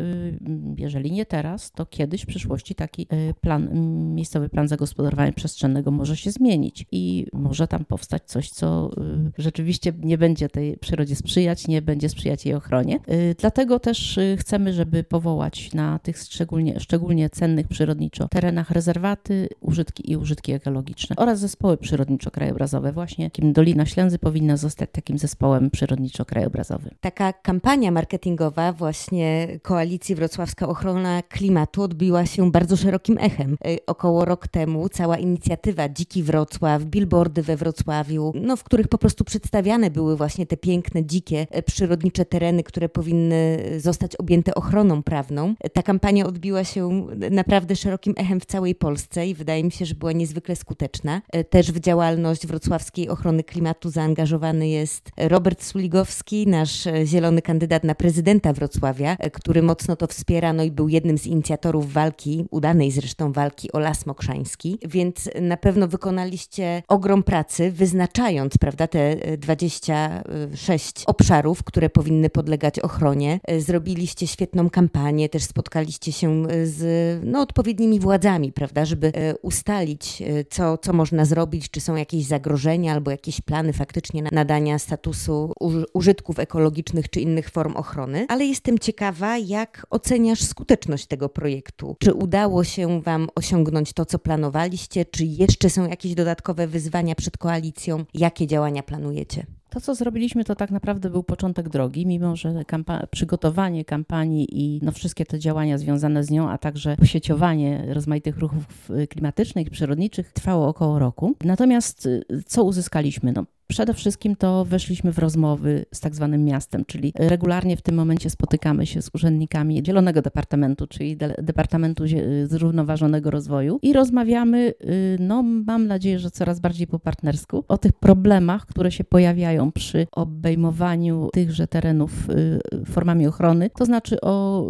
jeżeli 0.77 1.13
nie 1.13 1.27
teraz, 1.27 1.73
to 1.73 1.87
kiedyś 1.87 2.23
w 2.23 2.27
przyszłości 2.27 2.75
taki 2.75 3.07
plan, 3.41 3.69
miejscowy 4.15 4.49
plan 4.49 4.69
zagospodarowania 4.69 5.33
przestrzennego 5.33 5.91
może 5.91 6.17
się 6.17 6.31
zmienić 6.31 6.87
i 6.93 7.27
może 7.45 7.69
tam 7.69 7.85
powstać 7.85 8.23
coś, 8.27 8.51
co 8.51 8.91
y, 9.39 9.43
rzeczywiście 9.43 9.93
nie 10.03 10.19
będzie 10.19 10.49
tej 10.49 10.77
przyrodzie 10.77 11.17
sprzyjać, 11.17 11.69
nie 11.69 11.83
będzie 11.83 12.09
sprzyjać 12.09 12.47
jej 12.47 12.55
ochronie. 12.55 12.97
Y, 13.09 13.35
dlatego 13.39 13.81
też 13.81 14.19
y, 14.19 14.37
chcemy, 14.41 14.73
żeby 14.73 15.05
powołać 15.05 15.73
na 15.73 15.99
tych 15.99 16.19
szczególnie, 16.19 16.81
szczególnie 16.81 17.31
cennych 17.31 17.69
przyrodniczo 17.69 18.29
terenach 18.29 18.71
rezerwaty, 18.71 19.49
użytki 19.61 20.11
i 20.11 20.17
użytki 20.17 20.53
ekologiczne 20.53 21.17
oraz 21.17 21.39
zespoły 21.39 21.77
przyrodniczo-krajobrazowe. 21.77 22.93
Właśnie 22.93 23.31
kim 23.31 23.53
Dolina 23.53 23.87
Ślęzy 23.87 24.19
powinna 24.19 24.57
zostać 24.57 24.91
takim 24.93 25.19
zespołem 25.19 25.71
przyrodniczo-krajobrazowym. 25.71 26.91
Taka 27.01 27.33
kampania 27.33 27.91
marketingowa 27.91 28.73
właśnie 28.73 29.49
Koalicji 29.63 30.15
Wrocławska 30.15 30.69
Ochrona 30.69 31.23
Klimatu 31.23 31.83
odbiła 31.83 32.27
się 32.27 32.51
bardzo 32.51 32.77
szerokim 32.77 33.19
echem. 33.21 33.57
Około 33.87 34.25
rok 34.25 34.49
temu 34.49 34.89
cała 34.89 35.19
inicjatywa 35.19 35.89
Dziki 35.89 36.23
Wrocław, 36.23 36.85
billboard 36.85 37.34
we 37.43 37.57
Wrocławiu, 37.57 38.33
no, 38.35 38.57
w 38.57 38.65
których 38.65 38.89
po 38.89 38.99
prostu 38.99 39.25
przedstawiane 39.25 39.91
były 39.91 40.17
właśnie 40.17 40.47
te 40.47 40.57
piękne, 40.57 41.05
dzikie, 41.05 41.47
e, 41.51 41.63
przyrodnicze 41.63 42.25
tereny, 42.25 42.63
które 42.63 42.89
powinny 42.89 43.59
zostać 43.79 44.17
objęte 44.17 44.55
ochroną 44.55 45.03
prawną. 45.03 45.55
Ta 45.73 45.83
kampania 45.83 46.27
odbiła 46.27 46.65
się 46.65 47.07
naprawdę 47.31 47.77
szerokim 47.77 48.15
echem 48.17 48.41
w 48.41 48.47
całej 48.47 48.75
Polsce 48.75 49.27
i 49.27 49.35
wydaje 49.35 49.65
mi 49.65 49.73
się, 49.73 49.85
że 49.85 49.95
była 49.95 50.13
niezwykle 50.13 50.57
skuteczna. 50.57 51.23
E, 51.33 51.45
też 51.45 51.73
w 51.73 51.81
działalność 51.81 52.47
wrocławskiej 52.47 53.09
ochrony 53.09 53.45
klimatu 53.45 53.91
zaangażowany 53.91 54.69
jest 54.69 55.11
Robert 55.17 55.63
Suligowski, 55.63 56.47
nasz 56.47 56.87
e, 56.87 57.07
zielony 57.07 57.43
kandydat 57.43 57.85
na 57.85 57.95
prezydenta 57.95 58.53
Wrocławia, 58.53 59.17
który 59.33 59.63
mocno 59.63 59.97
to 59.97 60.07
wspiera, 60.07 60.53
no 60.53 60.63
i 60.63 60.71
był 60.71 60.89
jednym 60.89 61.19
z 61.19 61.27
inicjatorów 61.27 61.93
walki, 61.93 62.45
udanej 62.51 62.91
zresztą 62.91 63.33
walki 63.33 63.73
o 63.73 63.79
Las 63.79 64.07
Mokrzański, 64.07 64.79
więc 64.89 65.31
na 65.41 65.57
pewno 65.57 65.89
wykonaliście 65.89 66.83
pracy, 67.23 67.71
wyznaczając 67.71 68.59
prawda, 68.59 68.87
te 68.87 69.37
26 69.37 71.01
e, 71.01 71.07
obszarów, 71.07 71.63
które 71.63 71.91
powinny 71.91 72.31
podlegać 72.31 72.79
ochronie. 72.79 73.41
E, 73.45 73.61
zrobiliście 73.61 74.27
świetną 74.27 74.71
kampanię, 74.71 75.29
też 75.29 75.45
spotkaliście 75.45 76.13
się 76.13 76.47
e, 76.49 76.67
z 76.67 76.85
no, 77.25 77.41
odpowiednimi 77.41 78.01
władzami, 78.01 78.53
prawda, 78.53 78.85
żeby 78.85 79.13
ustalić, 79.43 80.23
co, 80.51 80.79
co 80.79 80.93
można 80.93 81.25
zrobić, 81.25 81.71
czy 81.71 81.81
są 81.81 81.97
jakieś 81.97 82.25
zagrożenia 82.25 82.93
albo 82.93 83.11
jakieś 83.11 83.41
plany 83.41 83.73
faktycznie 83.73 84.23
nadania 84.33 84.79
statusu 84.79 85.53
użytków 85.93 86.39
ekologicznych 86.39 87.11
czy 87.11 87.21
innych 87.21 87.51
form 87.51 87.77
ochrony. 87.77 88.27
Ale 88.29 88.45
jestem 88.45 88.79
ciekawa, 88.79 89.39
jak 89.39 89.87
oceniasz 89.91 90.43
skuteczność 90.45 91.07
tego 91.07 91.29
projektu? 91.29 91.97
Czy 91.99 92.15
udało 92.15 92.65
się 92.65 93.03
Wam 93.03 93.29
osiągnąć 93.35 93.93
to, 93.93 94.05
co 94.07 94.19
planowaliście? 94.19 95.05
Czy 95.05 95.25
jeszcze 95.25 95.71
są 95.71 95.89
jakieś 95.89 96.15
dodatkowe 96.15 96.67
wyzwania? 96.67 97.04
Przed 97.15 97.39
koalicją. 97.39 98.05
Jakie 98.15 98.47
działania 98.47 98.83
planujecie? 98.83 99.47
To, 99.71 99.81
co 99.81 99.95
zrobiliśmy, 99.95 100.45
to 100.45 100.55
tak 100.55 100.71
naprawdę 100.71 101.11
był 101.11 101.23
początek 101.23 101.69
drogi, 101.69 102.07
mimo 102.07 102.37
że 102.37 102.65
kampa 102.67 103.07
przygotowanie 103.07 103.85
kampanii 103.85 104.47
i 104.51 104.81
no, 104.83 104.93
wszystkie 104.93 105.27
te 105.27 105.39
działania 105.39 105.79
związane 105.79 106.25
z 106.25 106.31
nią, 106.31 106.51
a 106.51 106.59
także 106.59 106.97
posieciowanie 106.97 107.87
rozmaitych 107.95 108.39
ruchów 108.39 108.91
klimatycznych, 109.11 109.71
przyrodniczych 109.71 110.33
trwało 110.33 110.69
około 110.69 110.99
roku. 110.99 111.35
Natomiast 111.45 112.07
y, 112.07 112.23
co 112.47 112.65
uzyskaliśmy? 112.65 113.33
No, 113.33 113.45
Przede 113.75 113.95
wszystkim 113.95 114.37
to 114.37 114.65
weszliśmy 114.65 115.13
w 115.13 115.19
rozmowy 115.19 115.85
z 115.95 116.01
tak 116.01 116.15
zwanym 116.15 116.45
miastem, 116.45 116.85
czyli 116.85 117.13
regularnie 117.19 117.77
w 117.77 117.83
tym 117.83 117.95
momencie 117.95 118.31
spotykamy 118.31 118.87
się 118.87 119.03
z 119.03 119.11
urzędnikami 119.15 119.83
Zielonego 119.87 120.23
Departamentu, 120.23 120.87
czyli 120.87 121.17
de 121.17 121.35
Departamentu 121.43 122.05
Zrównoważonego 122.45 123.31
Rozwoju 123.31 123.79
i 123.83 123.93
rozmawiamy, 123.93 124.75
y, 124.85 125.17
no 125.21 125.43
mam 125.43 125.87
nadzieję, 125.87 126.19
że 126.19 126.31
coraz 126.31 126.61
bardziej 126.61 126.87
po 126.87 126.99
partnersku, 126.99 127.65
o 127.69 127.79
tych 127.79 127.93
problemach, 127.93 128.67
które 128.67 128.93
się 128.93 129.05
pojawiają 129.05 129.73
przy 129.73 130.07
obejmowaniu 130.13 131.29
tychże 131.33 131.67
terenów 131.67 132.31
y, 132.31 132.61
formami 132.87 133.27
ochrony, 133.27 133.71
to 133.79 133.85
znaczy 133.85 134.21
o 134.21 134.67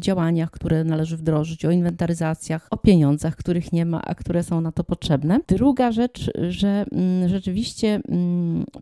działaniach, 0.00 0.50
które 0.50 0.84
należy 0.84 1.16
wdrożyć, 1.16 1.64
o 1.64 1.70
inwentaryzacjach, 1.70 2.68
o 2.70 2.76
pieniądzach, 2.76 3.36
których 3.36 3.72
nie 3.72 3.86
ma, 3.86 4.02
a 4.02 4.14
które 4.14 4.42
są 4.42 4.60
na 4.60 4.72
to 4.72 4.84
potrzebne. 4.84 5.40
Druga 5.48 5.92
rzecz, 5.92 6.30
że 6.48 6.84
rzeczywiście 7.26 8.00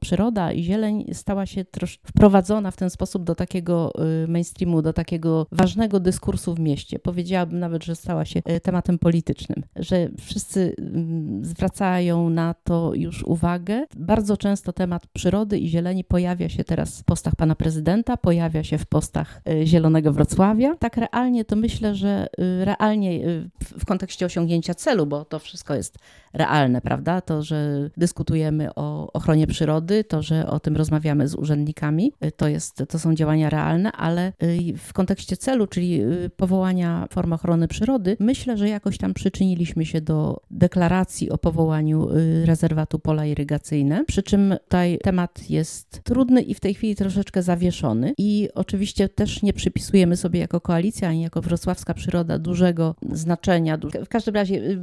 przyroda 0.01 0.53
i 0.53 0.63
zieleń 0.63 1.05
stała 1.13 1.47
się 1.47 1.65
troszkę 1.65 2.09
wprowadzona 2.09 2.71
w 2.71 2.77
ten 2.77 2.91
sposób 2.91 3.25
do 3.25 3.35
takiego 3.35 3.93
y, 4.25 4.29
mainstreamu, 4.29 4.83
do 4.83 4.93
takiego 4.93 5.47
ważnego 5.53 6.01
dyskursu 6.01 6.55
w 6.55 6.61
mieście. 6.61 6.99
Powiedziałabym 6.99 7.59
nawet, 7.59 7.85
że 7.85 7.97
stała 7.97 8.25
się 8.25 8.43
y, 8.51 8.61
tematem 8.61 8.99
politycznym, 8.99 9.63
że 9.77 10.09
wszyscy 10.21 10.75
mm, 10.79 11.45
zwracają 11.45 12.31
na 12.31 12.55
to 12.65 12.95
już 12.95 13.23
uwagę. 13.23 13.87
Bardzo 13.97 14.37
często 14.37 14.73
temat 14.73 15.07
przyrody 15.07 15.59
i 15.59 15.69
zieleni 15.69 16.05
pojawia 16.05 16.49
się 16.49 16.65
teraz 16.65 17.01
w 17.01 17.05
postach 17.05 17.37
pana 17.37 17.55
prezydenta, 17.55 18.17
pojawia 18.17 18.65
się 18.65 18.79
w 18.79 18.87
postach 18.87 19.41
y, 19.49 19.67
Zielonego 19.67 20.13
Wrocławia. 20.13 20.77
Tak 20.77 20.97
realnie 20.97 21.45
to 21.45 21.57
myślę, 21.57 21.95
że 21.95 22.27
realnie 22.39 23.21
w 23.59 23.85
kontekście 23.85 24.27
osiągnięcia 24.27 24.75
celu, 24.75 25.07
bo 25.07 25.25
to 25.25 25.39
wszystko 25.39 25.75
jest 25.75 25.99
realne, 26.35 26.81
prawda? 26.81 27.21
To, 27.21 27.43
że 27.43 27.91
dyskutujemy 27.97 28.75
o 28.75 29.13
ochronie 29.13 29.47
przyrody, 29.47 30.05
to, 30.05 30.23
że 30.23 30.47
o 30.47 30.61
tym 30.61 30.77
rozmawiamy 30.77 31.29
z 31.29 31.35
urzędnikami, 31.35 32.13
y, 32.25 32.33
to, 32.33 32.49
jest, 32.49 32.85
to 32.89 32.99
są 32.99 33.15
działania 33.15 33.51
realne, 33.51 33.93
ale 33.93 34.33
y, 34.43 34.79
w 34.79 34.93
kontekście 34.93 35.37
celu, 35.37 35.67
czyli 35.67 36.03
y, 36.03 36.31
powołania 36.37 37.07
form 37.11 37.33
ochrony 37.33 37.69
przyrody, 37.69 38.17
myślę, 38.21 38.57
że 38.57 38.69
jakoś 38.69 38.99
tam 38.99 39.15
przyczyniliśmy 39.15 39.87
się 39.87 40.01
do 40.01 40.41
deklaracji 40.51 41.31
o 41.31 41.39
powołaniu 41.39 42.09
rezerwatu 42.45 42.99
pola 42.99 43.27
irygacyjne, 43.27 44.05
przy 44.05 44.23
czym 44.23 44.55
tutaj 44.65 44.99
temat 45.03 45.51
jest 45.51 46.01
trudny 46.05 46.43
i 46.43 46.55
w 46.55 46.61
tej 46.61 46.75
chwili 46.75 46.97
troszeczkę 46.97 47.43
zawieszony 47.43 48.15
i 48.19 48.49
oczywiście 48.55 49.09
też 49.09 49.43
nie 49.43 49.53
przypisujemy 49.53 50.17
sobie 50.17 50.41
jako 50.41 50.61
koalicja, 50.61 51.09
ani 51.09 51.23
jako 51.23 51.43
wrocławska 51.43 51.95
przyroda 51.95 52.39
dużego 52.39 52.95
znaczenia. 53.13 53.79
W 54.05 54.09
każdym 54.09 54.35
razie 54.35 54.79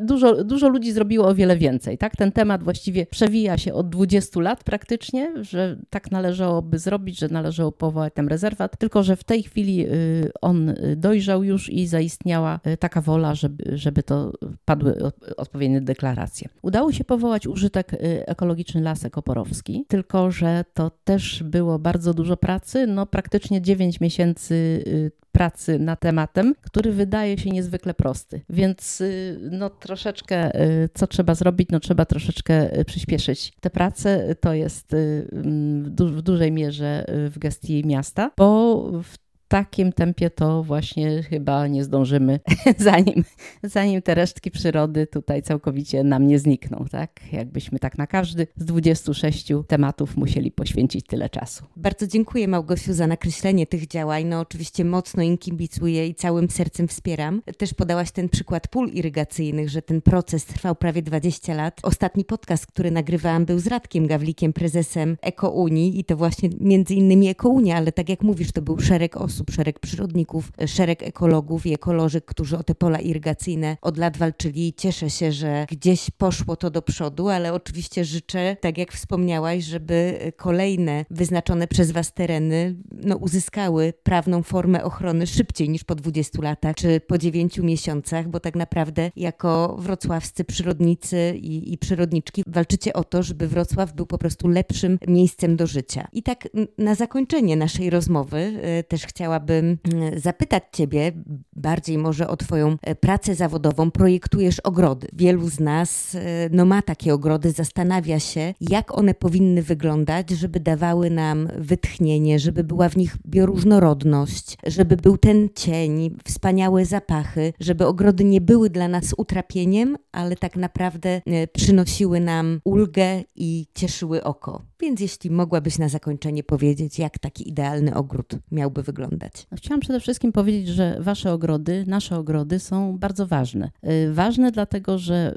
dużo, 0.00 0.44
dużo 0.44 0.68
ludzi 0.68 0.91
zrobiło 0.92 1.28
o 1.28 1.34
wiele 1.34 1.56
więcej, 1.56 1.98
tak? 1.98 2.16
Ten 2.16 2.32
temat 2.32 2.62
właściwie 2.62 3.06
przewija 3.06 3.58
się 3.58 3.74
od 3.74 3.88
20 3.88 4.40
lat 4.40 4.64
praktycznie, 4.64 5.32
że 5.44 5.76
tak 5.90 6.10
należałoby 6.10 6.78
zrobić, 6.78 7.18
że 7.18 7.28
należało 7.28 7.72
powołać 7.72 8.14
ten 8.14 8.28
rezerwat, 8.28 8.78
tylko 8.78 9.02
że 9.02 9.16
w 9.16 9.24
tej 9.24 9.42
chwili 9.42 9.86
y, 9.86 10.30
on 10.40 10.74
dojrzał 10.96 11.44
już 11.44 11.70
i 11.70 11.86
zaistniała 11.86 12.60
y, 12.66 12.76
taka 12.76 13.00
wola, 13.00 13.34
żeby, 13.34 13.78
żeby 13.78 14.02
to 14.02 14.32
padły 14.64 14.94
odpowiednie 15.36 15.80
deklaracje. 15.80 16.48
Udało 16.62 16.92
się 16.92 17.04
powołać 17.04 17.46
użytek 17.46 17.94
y, 17.94 18.26
ekologiczny 18.26 18.80
Lasek 18.80 19.18
Oporowski, 19.18 19.84
tylko 19.88 20.30
że 20.30 20.64
to 20.74 20.90
też 21.04 21.42
było 21.42 21.78
bardzo 21.78 22.14
dużo 22.14 22.36
pracy, 22.36 22.86
no 22.86 23.06
praktycznie 23.06 23.62
9 23.62 24.00
miesięcy 24.00 24.84
pracy 25.32 25.78
nad 25.78 26.00
tematem, 26.00 26.54
który 26.60 26.92
wydaje 26.92 27.38
się 27.38 27.50
niezwykle 27.50 27.94
prosty. 27.94 28.40
Więc 28.50 29.00
y, 29.00 29.38
no 29.50 29.70
troszeczkę, 29.70 30.62
y, 30.62 30.88
co 30.94 31.06
trzeba 31.06 31.34
zrobić? 31.34 31.68
No 31.70 31.80
trzeba 31.80 32.04
troszeczkę 32.04 32.78
y, 32.78 32.84
przyspieszyć 32.84 33.52
tę 33.60 33.70
pracę. 33.70 34.34
To 34.40 34.54
jest 34.54 34.94
mm, 34.94 35.84
w 35.96 36.22
dużej 36.22 36.52
mierze 36.52 37.04
w 37.08 37.38
gestii 37.38 37.86
miasta, 37.86 38.30
bo 38.36 38.76
w 39.02 39.21
takim 39.52 39.92
tempie 39.92 40.30
to 40.30 40.62
właśnie 40.62 41.22
chyba 41.22 41.66
nie 41.66 41.84
zdążymy, 41.84 42.40
zanim, 42.78 43.24
zanim 43.62 44.02
te 44.02 44.14
resztki 44.14 44.50
przyrody 44.50 45.06
tutaj 45.06 45.42
całkowicie 45.42 46.04
nam 46.04 46.26
nie 46.26 46.38
znikną, 46.38 46.84
tak? 46.90 47.20
Jakbyśmy 47.32 47.78
tak 47.78 47.98
na 47.98 48.06
każdy 48.06 48.46
z 48.56 48.64
26 48.64 49.48
tematów 49.66 50.16
musieli 50.16 50.50
poświęcić 50.50 51.06
tyle 51.06 51.30
czasu. 51.30 51.64
Bardzo 51.76 52.06
dziękuję 52.06 52.48
Małgosiu 52.48 52.92
za 52.92 53.06
nakreślenie 53.06 53.66
tych 53.66 53.86
działań. 53.86 54.24
No 54.24 54.40
oczywiście 54.40 54.84
mocno 54.84 55.22
im 55.22 55.38
kibicuję 55.38 56.06
i 56.06 56.14
całym 56.14 56.50
sercem 56.50 56.88
wspieram. 56.88 57.42
Też 57.58 57.74
podałaś 57.74 58.10
ten 58.10 58.28
przykład 58.28 58.68
pól 58.68 58.88
irygacyjnych, 58.88 59.68
że 59.68 59.82
ten 59.82 60.02
proces 60.02 60.44
trwał 60.44 60.74
prawie 60.74 61.02
20 61.02 61.54
lat. 61.54 61.80
Ostatni 61.82 62.24
podcast, 62.24 62.66
który 62.66 62.90
nagrywałam 62.90 63.44
był 63.44 63.58
z 63.58 63.66
Radkiem 63.66 64.06
Gawlikiem, 64.06 64.52
prezesem 64.52 65.16
Eko 65.22 65.50
Unii 65.50 65.98
i 66.00 66.04
to 66.04 66.16
właśnie 66.16 66.50
między 66.60 66.94
innymi 66.94 67.28
Eko 67.28 67.48
Unia, 67.48 67.76
ale 67.76 67.92
tak 67.92 68.08
jak 68.08 68.22
mówisz, 68.22 68.52
to 68.52 68.62
był 68.62 68.80
szereg 68.80 69.16
osób, 69.16 69.41
osób, 69.42 69.54
szereg 69.54 69.78
przyrodników, 69.78 70.52
szereg 70.66 71.02
ekologów 71.02 71.66
i 71.66 71.74
ekoloży, 71.74 72.20
którzy 72.20 72.58
o 72.58 72.62
te 72.62 72.74
pola 72.74 72.98
irygacyjne 72.98 73.76
od 73.82 73.98
lat 73.98 74.16
walczyli. 74.16 74.74
Cieszę 74.74 75.10
się, 75.10 75.32
że 75.32 75.66
gdzieś 75.70 76.10
poszło 76.10 76.56
to 76.56 76.70
do 76.70 76.82
przodu, 76.82 77.28
ale 77.28 77.52
oczywiście 77.52 78.04
życzę, 78.04 78.56
tak 78.60 78.78
jak 78.78 78.92
wspomniałaś, 78.92 79.64
żeby 79.64 80.18
kolejne 80.36 81.04
wyznaczone 81.10 81.68
przez 81.68 81.90
Was 81.90 82.12
tereny 82.12 82.76
no, 82.92 83.16
uzyskały 83.16 83.92
prawną 84.02 84.42
formę 84.42 84.84
ochrony 84.84 85.26
szybciej 85.26 85.68
niż 85.68 85.84
po 85.84 85.94
20 85.94 86.42
latach 86.42 86.76
czy 86.76 87.00
po 87.00 87.18
9 87.18 87.58
miesiącach, 87.58 88.28
bo 88.28 88.40
tak 88.40 88.56
naprawdę 88.56 89.10
jako 89.16 89.76
wrocławscy 89.78 90.44
przyrodnicy 90.44 91.34
i, 91.36 91.72
i 91.72 91.78
przyrodniczki 91.78 92.44
walczycie 92.46 92.92
o 92.92 93.04
to, 93.04 93.22
żeby 93.22 93.48
Wrocław 93.48 93.92
był 93.92 94.06
po 94.06 94.18
prostu 94.18 94.48
lepszym 94.48 94.98
miejscem 95.08 95.56
do 95.56 95.66
życia. 95.66 96.08
I 96.12 96.22
tak 96.22 96.48
na 96.78 96.94
zakończenie 96.94 97.56
naszej 97.56 97.90
rozmowy 97.90 98.38
y, 98.80 98.84
też 98.84 99.06
chciałam 99.06 99.31
chciałabym 99.32 99.78
mm, 99.92 100.20
zapytać 100.20 100.62
Ciebie 100.72 101.12
bardziej 101.56 101.98
może 101.98 102.28
o 102.28 102.36
Twoją 102.36 102.76
e, 102.82 102.94
pracę 102.94 103.34
zawodową. 103.34 103.90
Projektujesz 103.90 104.60
ogrody. 104.60 105.08
Wielu 105.12 105.48
z 105.48 105.60
nas 105.60 106.14
e, 106.14 106.48
no, 106.50 106.64
ma 106.64 106.82
takie 106.82 107.14
ogrody, 107.14 107.50
zastanawia 107.50 108.20
się, 108.20 108.54
jak 108.60 108.98
one 108.98 109.14
powinny 109.14 109.62
wyglądać, 109.62 110.30
żeby 110.30 110.60
dawały 110.60 111.10
nam 111.10 111.48
wytchnienie, 111.58 112.38
żeby 112.38 112.64
była 112.64 112.88
w 112.88 112.96
nich 112.96 113.16
bioróżnorodność, 113.26 114.56
żeby 114.66 114.96
był 114.96 115.18
ten 115.18 115.48
cień, 115.54 116.16
wspaniałe 116.24 116.84
zapachy, 116.84 117.52
żeby 117.60 117.86
ogrody 117.86 118.24
nie 118.24 118.40
były 118.40 118.70
dla 118.70 118.88
nas 118.88 119.14
utrapieniem, 119.16 119.96
ale 120.12 120.36
tak 120.36 120.56
naprawdę 120.56 121.22
e, 121.26 121.46
przynosiły 121.46 122.20
nam 122.20 122.60
ulgę 122.64 123.22
i 123.36 123.66
cieszyły 123.74 124.24
oko. 124.24 124.62
Więc 124.82 125.00
jeśli 125.00 125.30
mogłabyś 125.30 125.78
na 125.78 125.88
zakończenie 125.88 126.42
powiedzieć, 126.42 126.98
jak 126.98 127.18
taki 127.18 127.48
idealny 127.48 127.94
ogród 127.94 128.34
miałby 128.50 128.82
wyglądać? 128.82 129.46
No, 129.50 129.56
chciałam 129.56 129.80
przede 129.80 130.00
wszystkim 130.00 130.32
powiedzieć, 130.32 130.68
że 130.68 130.96
Wasze 131.00 131.32
ogrody, 131.32 131.84
nasze 131.86 132.18
ogrody 132.18 132.58
są 132.58 132.98
bardzo 132.98 133.26
ważne. 133.26 133.70
Y, 134.08 134.12
ważne 134.12 134.52
dlatego, 134.52 134.98
że 134.98 135.34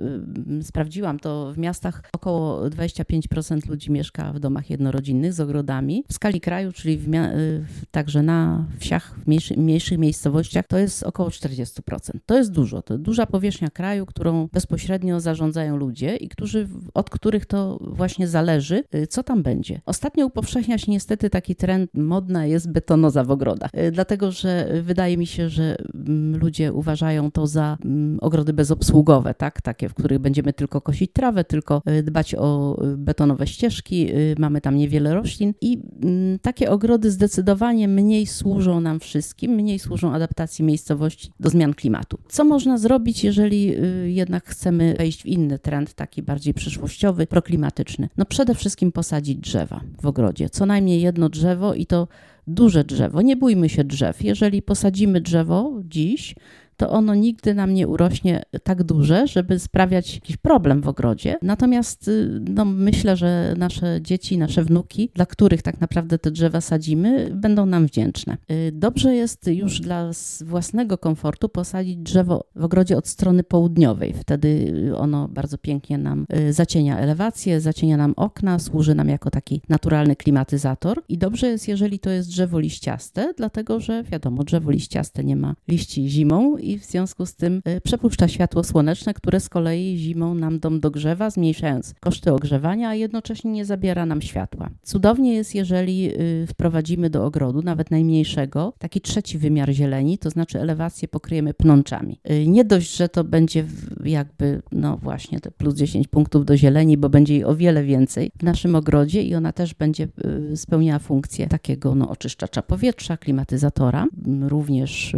y, 0.60 0.64
sprawdziłam 0.64 1.20
to 1.20 1.54
w 1.54 1.58
miastach 1.58 2.04
około 2.14 2.70
25% 2.70 3.70
ludzi 3.70 3.92
mieszka 3.92 4.34
w 4.34 4.40
domach 4.40 4.70
jednorodzinnych 4.70 5.34
z 5.34 5.40
ogrodami. 5.40 6.04
W 6.10 6.14
skali 6.14 6.42
kraju, 6.42 6.72
czyli 6.72 6.98
w 6.98 7.14
y, 7.14 7.66
także 7.92 8.24
na 8.24 8.66
wsiach, 8.80 9.20
w 9.24 9.28
mniejszy, 9.28 9.58
mniejszych 9.58 9.98
miejscowościach, 9.98 10.68
to 10.68 10.78
jest 10.78 11.04
około 11.04 11.30
40%. 11.30 12.12
To 12.26 12.38
jest 12.38 12.52
dużo. 12.52 12.82
To 12.82 12.98
duża 12.98 13.26
powierzchnia 13.26 13.70
kraju, 13.70 14.06
którą 14.06 14.48
bezpośrednio 14.54 15.20
zarządzają 15.20 15.78
ludzie 15.78 16.16
i 16.16 16.30
którzy, 16.30 16.68
od 16.94 17.10
których 17.10 17.46
to 17.46 17.80
właśnie 17.82 18.28
zależy, 18.28 18.84
co 19.10 19.24
tam 19.24 19.35
tam 19.36 19.43
będzie. 19.43 19.82
Ostatnio 19.86 20.26
upowszechnia 20.26 20.78
się 20.78 20.91
niestety 20.91 21.30
taki 21.30 21.56
trend, 21.56 21.89
modna 21.93 22.45
jest 22.45 22.71
betonoza 22.71 23.24
w 23.24 23.32
ogrodach, 23.32 23.71
y, 23.76 23.91
dlatego 23.91 24.32
że 24.32 24.67
wydaje 24.84 25.17
mi 25.17 25.28
się, 25.28 25.50
że 25.50 25.76
mm, 25.93 26.38
ludzie 26.39 26.74
uważają 26.74 27.32
to 27.32 27.48
za 27.48 27.78
mm, 27.86 28.17
ogrody 28.21 28.54
bezobsługowe, 28.54 29.34
tak? 29.34 29.62
takie, 29.62 29.89
w 29.89 29.93
których 29.93 30.19
będziemy 30.19 30.54
tylko 30.54 30.82
kosić 30.82 31.12
trawę, 31.13 31.43
tylko 31.43 31.82
y, 31.89 32.04
dbać 32.04 32.36
o 32.36 32.78
y, 32.84 32.98
betonowe 32.98 33.48
ścieżki, 33.48 34.08
mamy 34.38 34.62
tam 34.62 34.78
niewiele 34.78 35.13
roślin 35.13 35.54
i 35.62 35.82
mm, 36.04 36.39
takie 36.39 36.71
ogrody 36.71 37.12
zdecydowanie 37.12 37.88
mniej 37.88 38.28
służą 38.28 38.80
nam 38.80 39.00
wszystkim, 39.00 39.52
mniej 39.52 39.80
służą 39.80 40.13
adaptacji 40.13 40.65
miejscowości 40.65 41.32
do 41.39 41.50
zmian 41.50 41.74
klimatu. 41.74 42.17
Co 42.28 42.43
można 42.45 42.78
zrobić, 42.78 43.24
jeżeli 43.24 43.76
jednak 44.06 44.45
chcemy 44.45 44.95
wejść 44.98 45.24
w 45.24 45.26
inny 45.26 45.60
trend, 45.60 45.93
taki 45.93 46.21
bardziej 46.21 46.54
przyszłościowy, 46.54 47.28
proklimatyczny? 47.28 48.10
No 48.17 48.26
przede 48.26 48.56
wszystkim 48.56 48.91
posadzić 48.91 49.25
posadzić 49.26 49.38
drzewa 49.38 49.82
w 50.02 50.06
ogrodzie. 50.06 50.50
Co 50.50 50.66
najmniej 50.66 51.02
jedno 51.02 51.30
drzewo 51.30 51.74
i 51.74 51.86
to 51.86 52.08
duże 52.48 52.84
drzewo. 52.84 53.22
Nie 53.22 53.36
bójmy 53.36 53.70
się 53.70 53.84
drzew. 53.84 54.24
Jeżeli 54.24 54.62
posadzimy 54.62 55.22
drzewo 55.22 55.82
dziś, 55.84 56.36
to 56.78 56.90
ono 56.90 57.16
nigdy 57.16 57.54
nam 57.54 57.74
nie 57.74 57.88
urośnie 57.88 58.44
tak 58.64 58.84
duże, 58.84 59.28
żeby 59.28 59.60
sprawiać 59.60 60.16
jakiś 60.16 60.38
problem 60.38 60.82
w 60.82 60.88
ogrodzie. 60.88 61.38
Natomiast 61.42 62.08
y, 62.08 62.42
no, 62.50 62.66
myślę, 62.66 63.18
że 63.18 63.54
nasze 63.58 64.00
dzieci, 64.02 64.38
nasze 64.38 64.64
wnuki, 64.64 65.10
dla 65.14 65.26
których 65.26 65.62
tak 65.62 65.82
naprawdę 65.82 66.18
te 66.18 66.32
drzewa 66.32 66.62
sadzimy, 66.62 67.30
będą 67.34 67.66
nam 67.66 67.88
wdzięczne. 67.88 68.38
Y, 68.52 68.72
dobrze 68.72 69.16
jest 69.16 69.48
już 69.48 69.80
dla 69.80 70.12
własnego 70.46 70.98
komfortu 70.98 71.50
posadzić 71.50 71.98
drzewo 71.98 72.46
w 72.56 72.64
ogrodzie 72.64 72.98
od 72.98 73.08
strony 73.08 73.44
południowej. 73.44 74.14
Wtedy 74.14 74.74
ono 74.98 75.28
bardzo 75.28 75.58
pięknie 75.58 75.98
nam 75.98 76.26
y, 76.50 76.54
zacienia 76.54 76.98
elewację, 76.98 77.62
zacienia 77.62 77.98
nam 77.98 78.14
okna, 78.16 78.60
służy 78.60 78.96
nam 78.96 79.10
jako 79.10 79.32
taki 79.32 79.62
naturalny 79.70 80.16
klimatyzator. 80.16 81.04
I 81.10 81.18
dobrze 81.18 81.48
jest, 81.48 81.68
jeżeli 81.68 82.00
to 82.00 82.10
jest 82.10 82.30
drzewo 82.30 82.60
liściaste, 82.60 83.34
dlatego 83.38 83.80
że 83.80 84.04
wiadomo, 84.04 84.44
drzewo 84.44 84.72
liściaste 84.72 85.24
nie 85.24 85.36
ma 85.36 85.56
liści 85.68 86.10
zimą 86.10 86.58
i 86.65 86.80
w 86.80 86.86
związku 86.86 87.25
z 87.25 87.36
tym 87.36 87.62
y, 87.67 87.82
przepuszcza 87.82 88.28
światło 88.28 88.63
słoneczne, 88.63 89.13
które 89.13 89.39
z 89.39 89.49
kolei 89.49 89.97
zimą 89.97 90.36
nam 90.36 90.60
dom 90.60 90.80
dogrzewa, 90.80 91.30
zmniejszając 91.30 91.93
koszty 91.99 92.34
ogrzewania, 92.34 92.89
a 92.89 92.95
jednocześnie 92.95 93.51
nie 93.51 93.65
zabiera 93.65 94.06
nam 94.06 94.21
światła. 94.21 94.69
Cudownie 94.84 95.34
jest, 95.34 95.56
jeżeli 95.56 96.12
y, 96.21 96.47
wprowadzimy 96.47 97.10
do 97.10 97.25
ogrodu, 97.25 97.62
nawet 97.62 97.91
najmniejszego, 97.91 98.73
taki 98.80 99.01
trzeci 99.01 99.38
wymiar 99.38 99.73
zieleni, 99.73 100.17
to 100.17 100.30
znaczy 100.30 100.60
elewację 100.60 101.08
pokryjemy 101.08 101.54
pnączami. 101.54 102.19
Y, 102.32 102.47
nie 102.47 102.65
dość, 102.65 102.95
że 102.95 103.10
to 103.10 103.23
będzie 103.23 103.65
jakby, 104.04 104.62
no 104.71 104.97
właśnie, 104.97 105.39
te 105.39 105.51
plus 105.51 105.75
10 105.75 106.08
punktów 106.08 106.45
do 106.45 106.58
zieleni, 106.58 106.97
bo 106.97 107.10
będzie 107.10 107.34
jej 107.34 107.43
o 107.43 107.56
wiele 107.56 107.84
więcej 107.84 108.32
w 108.39 108.43
naszym 108.43 108.75
ogrodzie 108.75 109.23
i 109.23 109.36
ona 109.36 109.51
też 109.51 109.73
będzie 109.73 110.08
spełniała 110.56 110.99
funkcję 110.99 111.47
takiego 111.47 111.95
no, 111.95 112.10
oczyszczacza 112.10 112.62
powietrza, 112.62 113.17
klimatyzatora. 113.17 114.08
Również 114.41 115.15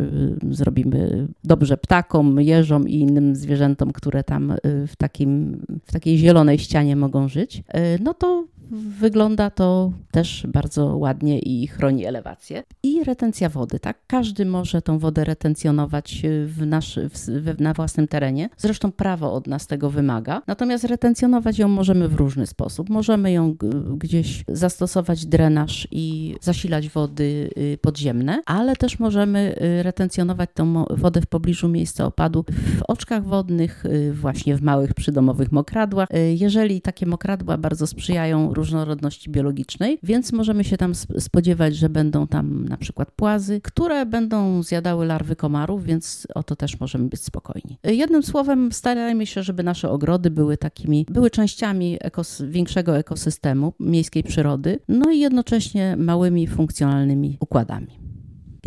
zrobimy 0.52 1.28
dobrze 1.44 1.78
ptakom, 1.78 2.42
jeżom 2.42 2.90
i 2.90 2.96
innym 2.96 3.36
zwierzętom, 3.36 3.92
które 3.92 4.24
tam 4.24 4.52
y, 4.52 4.58
w, 4.88 4.96
takim, 4.96 5.62
w 5.86 5.92
takiej 5.92 6.18
zielonej 6.18 6.60
ścianie 6.60 6.96
mogą 6.96 7.28
żyć, 7.28 7.58
y, 7.58 7.64
no 8.04 8.14
to 8.14 8.46
Wygląda 8.72 9.50
to 9.50 9.92
też 10.12 10.48
bardzo 10.48 10.98
ładnie 10.98 11.40
i 11.40 11.68
chroni 11.68 12.06
elewację. 12.06 12.64
I 12.84 13.04
retencja 13.04 13.50
wody, 13.50 13.80
tak? 13.80 13.98
Każdy 14.08 14.46
może 14.46 14.82
tą 14.82 15.00
wodę 15.00 15.24
retencjonować 15.24 16.22
w 16.46 16.66
nasz, 16.66 17.00
w, 17.14 17.60
na 17.60 17.74
własnym 17.74 18.08
terenie. 18.08 18.50
Zresztą 18.58 18.92
prawo 18.92 19.34
od 19.34 19.48
nas 19.48 19.68
tego 19.68 19.90
wymaga. 19.90 20.42
Natomiast 20.48 20.84
retencjonować 20.84 21.60
ją 21.60 21.68
możemy 21.68 22.08
w 22.08 22.14
różny 22.14 22.48
sposób. 22.48 22.90
Możemy 22.90 23.32
ją 23.32 23.56
gdzieś 23.98 24.44
zastosować 24.48 25.26
drenaż 25.26 25.88
i 25.92 26.36
zasilać 26.42 26.90
wody 26.90 27.50
y, 27.58 27.78
podziemne, 27.82 28.42
ale 28.46 28.76
też 28.76 29.00
możemy 29.00 29.56
y, 29.80 29.84
retencjonować 29.84 30.50
tą 30.54 30.86
wodę 30.90 31.22
w 31.22 31.26
pobliżu 31.26 31.70
miejsca 31.70 32.06
opadu 32.06 32.46
w 32.50 32.84
oczkach 32.88 33.24
wodnych, 33.24 33.86
y, 33.86 34.14
właśnie 34.14 34.56
w 34.56 34.62
małych 34.62 34.94
przydomowych 34.94 35.52
mokradłach. 35.52 36.08
Jeżeli 36.36 36.82
takie 36.82 37.06
mokradła 37.06 37.58
bardzo 37.58 37.88
sprzyjają 37.88 38.54
różnorodności 38.58 39.30
biologicznej, 39.30 40.00
więc 40.04 40.34
możemy 40.34 40.64
się 40.64 40.78
tam 40.78 40.96
spodziewać, 41.20 41.76
że 41.76 41.90
będą 41.90 42.28
tam 42.28 42.68
na 42.68 42.78
przykład 42.78 43.12
płazy, 43.12 43.62
które 43.62 44.06
będą 44.06 44.64
zjadały 44.64 45.06
larwy 45.06 45.36
komarów, 45.36 45.84
więc 45.84 46.28
o 46.36 46.44
to 46.44 46.56
też 46.56 46.80
możemy 46.80 47.10
być 47.10 47.22
spokojni. 47.22 47.78
Jednym 47.84 48.24
słowem, 48.24 48.72
starajmy 48.72 49.26
się, 49.26 49.44
żeby 49.44 49.64
nasze 49.64 49.90
ogrody 49.90 50.30
były 50.30 50.58
takimi, 50.58 51.06
były 51.10 51.30
częściami 51.30 51.98
ekos 52.02 52.42
większego 52.42 52.98
ekosystemu 52.98 53.74
miejskiej 53.80 54.24
przyrody, 54.24 54.80
no 54.88 55.12
i 55.12 55.20
jednocześnie 55.20 55.96
małymi 55.98 56.48
funkcjonalnymi 56.48 57.38
układami. 57.40 58.07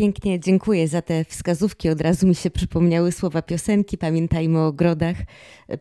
Pięknie 0.01 0.39
dziękuję 0.39 0.87
za 0.87 1.01
te 1.01 1.25
wskazówki. 1.25 1.89
Od 1.89 2.01
razu 2.01 2.27
mi 2.27 2.35
się 2.35 2.51
przypomniały 2.51 3.11
słowa 3.11 3.41
piosenki. 3.41 3.97
Pamiętajmy 3.97 4.59
o 4.59 4.67
ogrodach, 4.67 5.15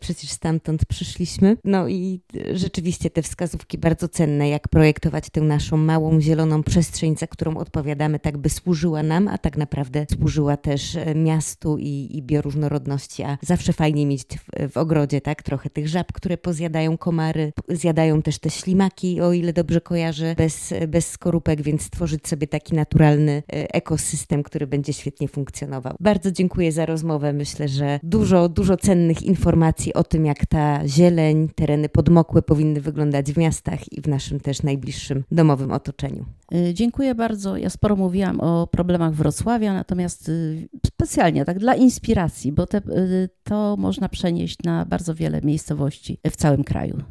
przecież 0.01 0.31
stamtąd 0.31 0.85
przyszliśmy. 0.85 1.57
No 1.65 1.89
i 1.89 2.21
rzeczywiście 2.53 3.11
te 3.11 3.23
wskazówki 3.23 3.79
bardzo 3.79 4.09
cenne, 4.09 4.49
jak 4.49 4.69
projektować 4.69 5.31
tę 5.31 5.41
naszą 5.41 5.77
małą 5.77 6.21
zieloną 6.21 6.63
przestrzeń, 6.63 7.17
za 7.17 7.27
którą 7.27 7.57
odpowiadamy, 7.57 8.19
tak 8.19 8.39
by 8.39 8.49
służyła 8.49 9.03
nam, 9.03 9.29
a 9.29 9.39
tak 9.39 9.57
naprawdę 9.57 10.07
służyła 10.13 10.57
też 10.57 10.99
miastu 11.15 11.79
i, 11.79 12.09
i 12.11 12.23
bioróżnorodności. 12.23 13.23
A 13.23 13.39
zawsze 13.43 13.73
fajnie 13.73 14.07
mieć 14.07 14.23
w, 14.23 14.73
w 14.73 14.77
ogrodzie, 14.77 15.21
tak? 15.21 15.43
Trochę 15.43 15.71
tych 15.71 15.89
żab, 15.89 16.13
które 16.13 16.39
pozjadają 16.39 16.99
komary, 16.99 17.53
zjadają 17.69 18.23
też 18.23 18.39
te 18.39 18.51
ślimaki, 18.51 19.21
o 19.21 19.33
ile 19.33 19.53
dobrze 19.53 19.81
kojarzę, 19.81 20.35
bez, 20.39 20.75
bez 20.89 21.11
skorupek, 21.11 21.63
więc 21.63 21.83
stworzyć 21.83 22.29
sobie 22.29 22.47
taki 22.47 22.75
naturalny 22.75 23.43
e, 23.49 23.75
ekosystem, 24.11 24.43
który 24.43 24.67
będzie 24.67 24.93
świetnie 24.93 25.29
funkcjonował. 25.29 25.95
Bardzo 26.01 26.31
dziękuję 26.31 26.73
za 26.73 26.87
rozmowę. 26.87 27.33
Myślę, 27.33 27.69
że 27.69 28.01
dużo, 28.03 28.49
dużo 28.49 28.77
cennych 28.77 29.23
informacji 29.23 29.95
o 29.95 30.05
tym, 30.05 30.27
jak 30.27 30.47
ta 30.47 30.89
zieleń, 30.89 31.49
tereny 31.55 31.89
podmokłe 31.89 32.43
powinny 32.43 32.81
wyglądać 32.81 33.33
w 33.33 33.39
miastach 33.39 33.93
i 33.93 34.01
w 34.01 34.09
naszym 34.09 34.41
też 34.41 34.63
najbliższym 34.63 35.25
domowym 35.31 35.71
otoczeniu. 35.71 36.25
Y, 36.55 36.75
dziękuję 36.75 37.15
bardzo. 37.15 37.57
Ja 37.57 37.71
sporo 37.71 37.97
mówiłam 37.97 38.41
o 38.41 38.67
problemach 38.67 39.15
Wrocławia, 39.15 39.75
natomiast 39.75 40.29
y, 40.29 40.69
specjalnie 40.87 41.45
tak 41.45 41.59
dla 41.59 41.75
inspiracji, 41.75 42.53
bo 42.53 42.67
te, 42.67 42.79
y, 42.79 43.29
to 43.45 43.77
można 43.79 44.09
przenieść 44.09 44.57
na 44.65 44.87
bardzo 44.87 45.15
wiele 45.15 45.41
miejscowości 45.43 46.19
w 46.31 46.37
całym 46.37 46.65
kraju. 46.65 47.03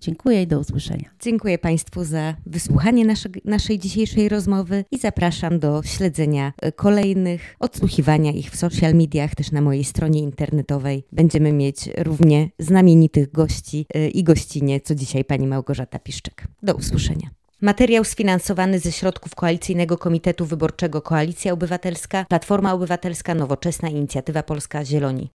Dziękuję 0.00 0.42
i 0.42 0.46
do 0.46 0.58
usłyszenia. 0.58 1.10
Dziękuję 1.20 1.58
Państwu 1.58 2.04
za 2.04 2.34
wysłuchanie 2.46 3.04
nasze, 3.04 3.28
naszej 3.44 3.78
dzisiejszej 3.78 4.28
rozmowy 4.28 4.84
i 4.90 4.98
zapraszam 4.98 5.58
do 5.58 5.82
śledzenia 5.82 6.52
e, 6.62 6.72
kolejnych, 6.72 7.56
odsłuchiwania 7.60 8.32
ich 8.32 8.50
w 8.50 8.56
social 8.56 8.94
mediach, 8.94 9.34
też 9.34 9.52
na 9.52 9.60
mojej 9.60 9.84
stronie 9.84 10.20
internetowej. 10.20 11.04
Będziemy 11.12 11.52
mieć 11.52 11.88
równie 11.96 12.50
znamienitych 12.58 13.32
gości 13.32 13.86
e, 13.94 14.08
i 14.08 14.24
gościnie, 14.24 14.80
co 14.80 14.94
dzisiaj 14.94 15.24
pani 15.24 15.46
Małgorzata 15.46 15.98
Piszczek. 15.98 16.44
Do 16.62 16.74
usłyszenia. 16.74 17.30
Materiał 17.60 18.04
sfinansowany 18.04 18.78
ze 18.78 18.92
środków 18.92 19.34
Koalicyjnego 19.34 19.98
Komitetu 19.98 20.46
Wyborczego 20.46 21.02
Koalicja 21.02 21.52
Obywatelska, 21.52 22.24
Platforma 22.28 22.72
Obywatelska, 22.72 23.34
Nowoczesna 23.34 23.88
Inicjatywa 23.88 24.42
Polska 24.42 24.84
Zieloni. 24.84 25.26